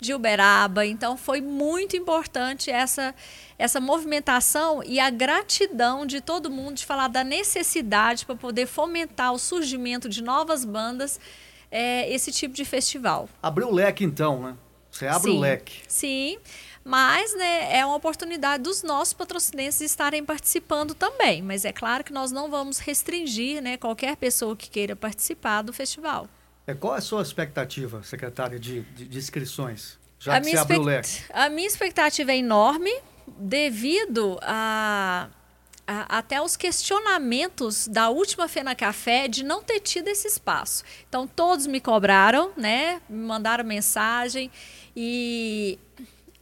de 0.00 0.14
Uberaba. 0.14 0.86
Então 0.86 1.16
foi 1.16 1.40
muito 1.40 1.96
importante 1.96 2.70
essa 2.70 3.14
essa 3.60 3.78
movimentação 3.78 4.82
e 4.82 4.98
a 4.98 5.10
gratidão 5.10 6.06
de 6.06 6.22
todo 6.22 6.50
mundo 6.50 6.76
de 6.76 6.86
falar 6.86 7.08
da 7.08 7.22
necessidade 7.22 8.24
para 8.24 8.34
poder 8.34 8.66
fomentar 8.66 9.34
o 9.34 9.38
surgimento 9.38 10.08
de 10.08 10.22
novas 10.22 10.64
bandas, 10.64 11.20
é, 11.70 12.10
esse 12.10 12.32
tipo 12.32 12.54
de 12.54 12.64
festival. 12.64 13.28
Abriu 13.42 13.68
o 13.68 13.74
leque 13.74 14.02
então, 14.02 14.40
né? 14.40 14.56
Você 14.90 15.06
abre 15.06 15.30
sim, 15.30 15.36
o 15.36 15.40
leque. 15.40 15.82
Sim. 15.86 16.38
Mas 16.82 17.36
né, 17.36 17.76
é 17.78 17.84
uma 17.84 17.96
oportunidade 17.96 18.62
dos 18.62 18.82
nossos 18.82 19.12
patrocinantes 19.12 19.82
estarem 19.82 20.24
participando 20.24 20.94
também. 20.94 21.42
Mas 21.42 21.66
é 21.66 21.72
claro 21.72 22.02
que 22.02 22.12
nós 22.12 22.32
não 22.32 22.50
vamos 22.50 22.78
restringir 22.78 23.62
né, 23.62 23.76
qualquer 23.76 24.16
pessoa 24.16 24.56
que 24.56 24.70
queira 24.70 24.96
participar 24.96 25.62
do 25.62 25.72
festival. 25.72 26.26
É, 26.70 26.74
qual 26.74 26.94
é 26.94 26.98
a 26.98 27.00
sua 27.00 27.22
expectativa, 27.22 28.02
secretária, 28.04 28.58
de, 28.58 28.82
de, 28.82 29.06
de 29.06 29.18
inscrições? 29.18 29.98
Já 30.20 30.36
a 30.36 30.40
que 30.40 30.50
você 30.50 30.56
abriu 30.56 30.80
o 30.80 30.84
leque. 30.84 31.22
A 31.32 31.48
minha 31.48 31.66
expectativa 31.66 32.30
é 32.30 32.36
enorme 32.36 32.92
devido 33.26 34.38
a 34.42 35.28
até 36.08 36.40
os 36.40 36.56
questionamentos 36.56 37.88
da 37.88 38.10
última 38.10 38.46
Fena 38.46 38.76
Café 38.76 39.26
de 39.26 39.42
não 39.42 39.60
ter 39.60 39.80
tido 39.80 40.06
esse 40.06 40.28
espaço. 40.28 40.84
Então, 41.08 41.26
todos 41.26 41.66
me 41.66 41.80
cobraram, 41.80 42.52
né? 42.56 43.02
Me 43.08 43.26
mandaram 43.26 43.64
mensagem 43.64 44.52
e 44.94 45.76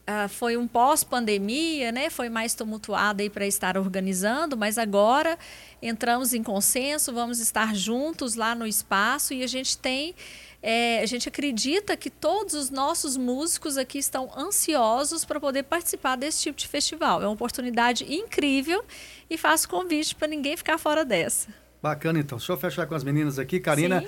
uh, 0.08 0.28
foi 0.28 0.56
um 0.56 0.66
pós-pandemia, 0.66 1.92
né? 1.92 2.08
Foi 2.08 2.28
mais 2.28 2.54
tumultuado 2.54 3.22
aí 3.22 3.28
para 3.28 3.46
estar 3.46 3.76
organizando, 3.76 4.56
mas 4.56 4.78
agora 4.78 5.38
entramos 5.82 6.32
em 6.32 6.42
consenso, 6.42 7.12
vamos 7.12 7.38
estar 7.38 7.74
juntos 7.74 8.34
lá 8.34 8.54
no 8.54 8.66
espaço 8.66 9.34
e 9.34 9.42
a 9.42 9.46
gente 9.46 9.76
tem 9.76 10.14
é, 10.60 11.00
a 11.00 11.06
gente 11.06 11.28
acredita 11.28 11.96
que 11.96 12.10
todos 12.10 12.54
os 12.54 12.68
nossos 12.68 13.16
músicos 13.16 13.76
aqui 13.76 13.98
estão 13.98 14.28
ansiosos 14.36 15.24
para 15.24 15.38
poder 15.38 15.62
participar 15.62 16.16
desse 16.16 16.42
tipo 16.42 16.58
de 16.58 16.66
festival. 16.66 17.22
É 17.22 17.26
uma 17.26 17.34
oportunidade 17.34 18.04
incrível 18.12 18.84
e 19.30 19.38
faço 19.38 19.68
convite 19.68 20.16
para 20.16 20.26
ninguém 20.26 20.56
ficar 20.56 20.76
fora 20.76 21.04
dessa. 21.04 21.48
Bacana, 21.80 22.18
então. 22.18 22.38
Deixa 22.38 22.52
eu 22.52 22.56
fechar 22.56 22.86
com 22.86 22.94
as 22.96 23.04
meninas 23.04 23.38
aqui. 23.38 23.60
Karina, 23.60 24.04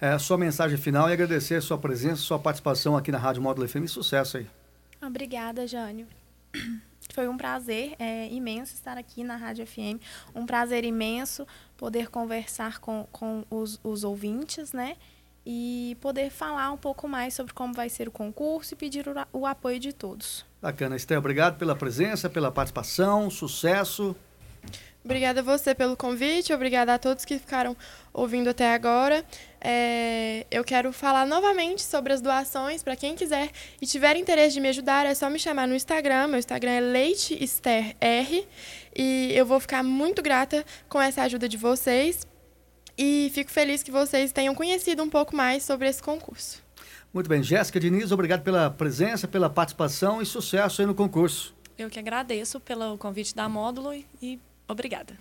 é, 0.00 0.18
sua 0.18 0.38
mensagem 0.38 0.78
final 0.78 1.10
e 1.10 1.12
agradecer 1.12 1.56
a 1.56 1.60
sua 1.60 1.76
presença, 1.76 2.22
sua 2.22 2.38
participação 2.38 2.96
aqui 2.96 3.12
na 3.12 3.18
Rádio 3.18 3.42
Módulo 3.42 3.68
FM. 3.68 3.86
Sucesso 3.86 4.38
aí. 4.38 4.46
Obrigada, 5.02 5.66
Jânio. 5.66 6.06
Foi 7.12 7.28
um 7.28 7.36
prazer 7.36 7.94
é, 7.98 8.28
imenso 8.28 8.74
estar 8.74 8.96
aqui 8.96 9.24
na 9.24 9.36
Rádio 9.36 9.66
FM. 9.66 10.00
Um 10.34 10.46
prazer 10.46 10.84
imenso 10.84 11.46
poder 11.76 12.08
conversar 12.08 12.78
com, 12.78 13.06
com 13.10 13.44
os, 13.50 13.80
os 13.82 14.04
ouvintes, 14.04 14.72
né? 14.72 14.96
e 15.44 15.96
poder 16.00 16.30
falar 16.30 16.70
um 16.70 16.76
pouco 16.76 17.08
mais 17.08 17.34
sobre 17.34 17.52
como 17.52 17.72
vai 17.72 17.88
ser 17.88 18.08
o 18.08 18.10
concurso 18.10 18.74
e 18.74 18.76
pedir 18.76 19.06
o, 19.08 19.38
o 19.38 19.46
apoio 19.46 19.78
de 19.78 19.92
todos. 19.92 20.44
Bacana, 20.60 20.96
Esther, 20.96 21.18
obrigado 21.18 21.58
pela 21.58 21.74
presença, 21.74 22.28
pela 22.28 22.52
participação, 22.52 23.30
sucesso. 23.30 24.14
Obrigada 25.02 25.40
a 25.40 25.42
você 25.42 25.74
pelo 25.74 25.96
convite, 25.96 26.52
obrigada 26.52 26.92
a 26.92 26.98
todos 26.98 27.24
que 27.24 27.38
ficaram 27.38 27.74
ouvindo 28.12 28.50
até 28.50 28.74
agora. 28.74 29.24
É, 29.60 30.46
eu 30.50 30.64
quero 30.64 30.92
falar 30.92 31.26
novamente 31.26 31.82
sobre 31.82 32.12
as 32.12 32.20
doações. 32.20 32.82
Para 32.82 32.96
quem 32.96 33.14
quiser 33.14 33.50
e 33.80 33.86
tiver 33.86 34.16
interesse 34.16 34.54
de 34.54 34.60
me 34.60 34.68
ajudar, 34.68 35.04
é 35.04 35.14
só 35.14 35.28
me 35.28 35.38
chamar 35.38 35.68
no 35.68 35.74
Instagram. 35.74 36.28
Meu 36.28 36.38
Instagram 36.38 36.70
é 36.70 36.80
leitesterr. 36.80 38.46
E 38.96 39.32
eu 39.34 39.44
vou 39.44 39.60
ficar 39.60 39.82
muito 39.82 40.22
grata 40.22 40.64
com 40.88 41.00
essa 41.00 41.22
ajuda 41.22 41.48
de 41.48 41.56
vocês. 41.56 42.26
E 42.96 43.30
fico 43.34 43.50
feliz 43.50 43.82
que 43.82 43.90
vocês 43.90 44.32
tenham 44.32 44.54
conhecido 44.54 45.02
um 45.02 45.08
pouco 45.08 45.34
mais 45.36 45.62
sobre 45.62 45.88
esse 45.88 46.02
concurso. 46.02 46.62
Muito 47.12 47.28
bem. 47.28 47.42
Jéssica 47.42 47.80
Diniz, 47.80 48.12
obrigado 48.12 48.42
pela 48.42 48.70
presença, 48.70 49.26
pela 49.26 49.50
participação 49.50 50.22
e 50.22 50.26
sucesso 50.26 50.80
aí 50.80 50.86
no 50.86 50.94
concurso. 50.94 51.54
Eu 51.76 51.88
que 51.88 51.98
agradeço 51.98 52.60
pelo 52.60 52.98
convite 52.98 53.34
da 53.34 53.48
Módulo 53.48 53.92
e 54.20 54.38
obrigada. 54.68 55.16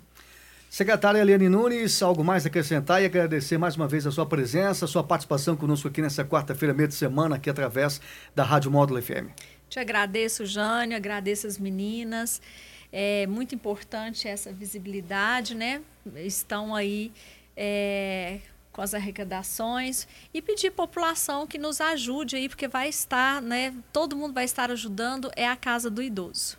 Secretária 0.69 1.17
Eliane 1.17 1.49
Nunes, 1.49 1.99
algo 2.03 2.23
mais 2.23 2.45
a 2.45 2.47
acrescentar 2.47 3.01
e 3.01 3.05
agradecer 3.05 3.57
mais 3.57 3.75
uma 3.75 3.87
vez 3.87 4.05
a 4.05 4.11
sua 4.11 4.23
presença, 4.27 4.85
a 4.85 4.87
sua 4.87 5.03
participação 5.03 5.57
conosco 5.57 5.87
aqui 5.87 5.99
nessa 5.99 6.23
quarta-feira, 6.23 6.75
meio 6.75 6.87
de 6.87 6.93
semana, 6.93 7.37
aqui 7.37 7.49
através 7.49 7.99
da 8.35 8.43
Rádio 8.43 8.69
Módulo 8.69 9.01
FM. 9.01 9.33
Te 9.67 9.79
agradeço, 9.79 10.45
Jânio, 10.45 10.95
agradeço 10.95 11.47
as 11.47 11.57
meninas. 11.57 12.39
É 12.93 13.25
muito 13.25 13.55
importante 13.55 14.27
essa 14.27 14.53
visibilidade, 14.53 15.55
né? 15.55 15.81
Estão 16.17 16.75
aí 16.75 17.11
é, 17.57 18.37
com 18.71 18.83
as 18.83 18.93
arrecadações 18.93 20.07
e 20.31 20.39
pedir 20.39 20.69
população 20.69 21.47
que 21.47 21.57
nos 21.57 21.81
ajude 21.81 22.35
aí, 22.35 22.47
porque 22.47 22.67
vai 22.67 22.89
estar, 22.89 23.41
né? 23.41 23.73
Todo 23.91 24.15
mundo 24.15 24.35
vai 24.35 24.45
estar 24.45 24.69
ajudando, 24.69 25.31
é 25.35 25.47
a 25.47 25.55
Casa 25.55 25.89
do 25.89 26.03
Idoso. 26.03 26.58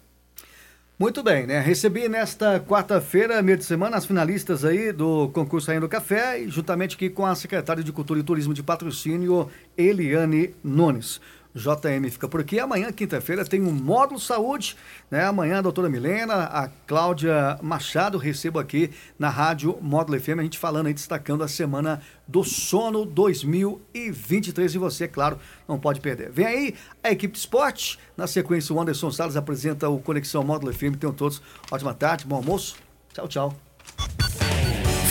Muito 1.00 1.22
bem, 1.22 1.46
né? 1.46 1.58
Recebi 1.60 2.10
nesta 2.10 2.60
quarta-feira, 2.60 3.40
meio 3.40 3.56
de 3.56 3.64
semana, 3.64 3.96
as 3.96 4.04
finalistas 4.04 4.66
aí 4.66 4.92
do 4.92 5.30
concurso 5.30 5.70
Ainda 5.70 5.86
do 5.86 5.88
Café, 5.88 6.44
juntamente 6.46 6.94
aqui 6.94 7.08
com 7.08 7.24
a 7.24 7.34
secretária 7.34 7.82
de 7.82 7.90
Cultura 7.90 8.20
e 8.20 8.22
Turismo 8.22 8.52
de 8.52 8.62
Patrocínio, 8.62 9.48
Eliane 9.78 10.54
Nunes. 10.62 11.18
JM 11.54 12.10
fica 12.10 12.28
por 12.28 12.40
aqui. 12.40 12.60
Amanhã, 12.60 12.92
quinta-feira, 12.92 13.44
tem 13.44 13.60
um 13.62 13.72
módulo 13.72 14.20
saúde, 14.20 14.76
né? 15.10 15.24
Amanhã 15.24 15.58
a 15.58 15.62
doutora 15.62 15.88
Milena, 15.88 16.44
a 16.44 16.68
Cláudia 16.86 17.58
Machado 17.62 18.18
recebo 18.18 18.58
aqui 18.58 18.90
na 19.18 19.28
Rádio 19.28 19.78
Módulo 19.80 20.20
FM, 20.20 20.38
a 20.38 20.42
gente 20.42 20.58
falando 20.58 20.86
aí, 20.86 20.94
destacando 20.94 21.42
a 21.42 21.48
semana 21.48 22.00
do 22.26 22.44
sono 22.44 23.04
2023 23.04 24.74
e 24.74 24.78
você, 24.78 25.08
claro, 25.08 25.38
não 25.68 25.78
pode 25.78 26.00
perder. 26.00 26.30
Vem 26.30 26.46
aí 26.46 26.74
a 27.02 27.10
equipe 27.10 27.32
de 27.32 27.38
esporte, 27.38 27.98
na 28.16 28.26
sequência 28.26 28.74
o 28.74 28.80
Anderson 28.80 29.10
Salles 29.10 29.36
apresenta 29.36 29.88
o 29.88 29.98
Conexão 29.98 30.44
Módulo 30.44 30.72
FM. 30.72 30.96
Tenham 30.98 31.12
todos 31.12 31.42
ótima 31.70 31.94
tarde, 31.94 32.26
bom 32.26 32.36
almoço. 32.36 32.76
Tchau, 33.12 33.28
tchau. 33.28 34.49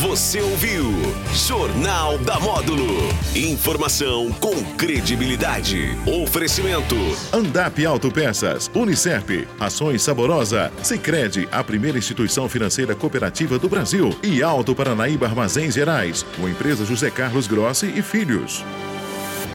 Você 0.02 0.40
ouviu 0.42 0.86
Jornal 1.34 2.18
da 2.20 2.40
Módulo. 2.40 2.86
Informação 3.36 4.32
com 4.32 4.56
credibilidade. 4.78 5.90
Oferecimento. 6.24 6.96
Andap 7.34 7.86
Autopeças, 7.86 8.72
Unicep, 8.74 9.46
Ações 9.60 10.02
Saborosa, 10.02 10.72
Sicredi, 10.82 11.50
a 11.52 11.62
primeira 11.66 11.98
instituição 11.98 12.48
financeira 12.48 12.96
cooperativa 12.96 13.60
do 13.60 13.68
Brasil 13.68 14.18
e 14.24 14.42
Alto 14.42 14.74
Paranaíba 14.74 15.26
Armazéns 15.26 15.74
Gerais, 15.74 16.26
com 16.38 16.48
empresa 16.48 16.86
José 16.86 17.12
Carlos 17.12 17.46
Grossi 17.46 17.92
e 17.94 18.02
Filhos. 18.02 18.64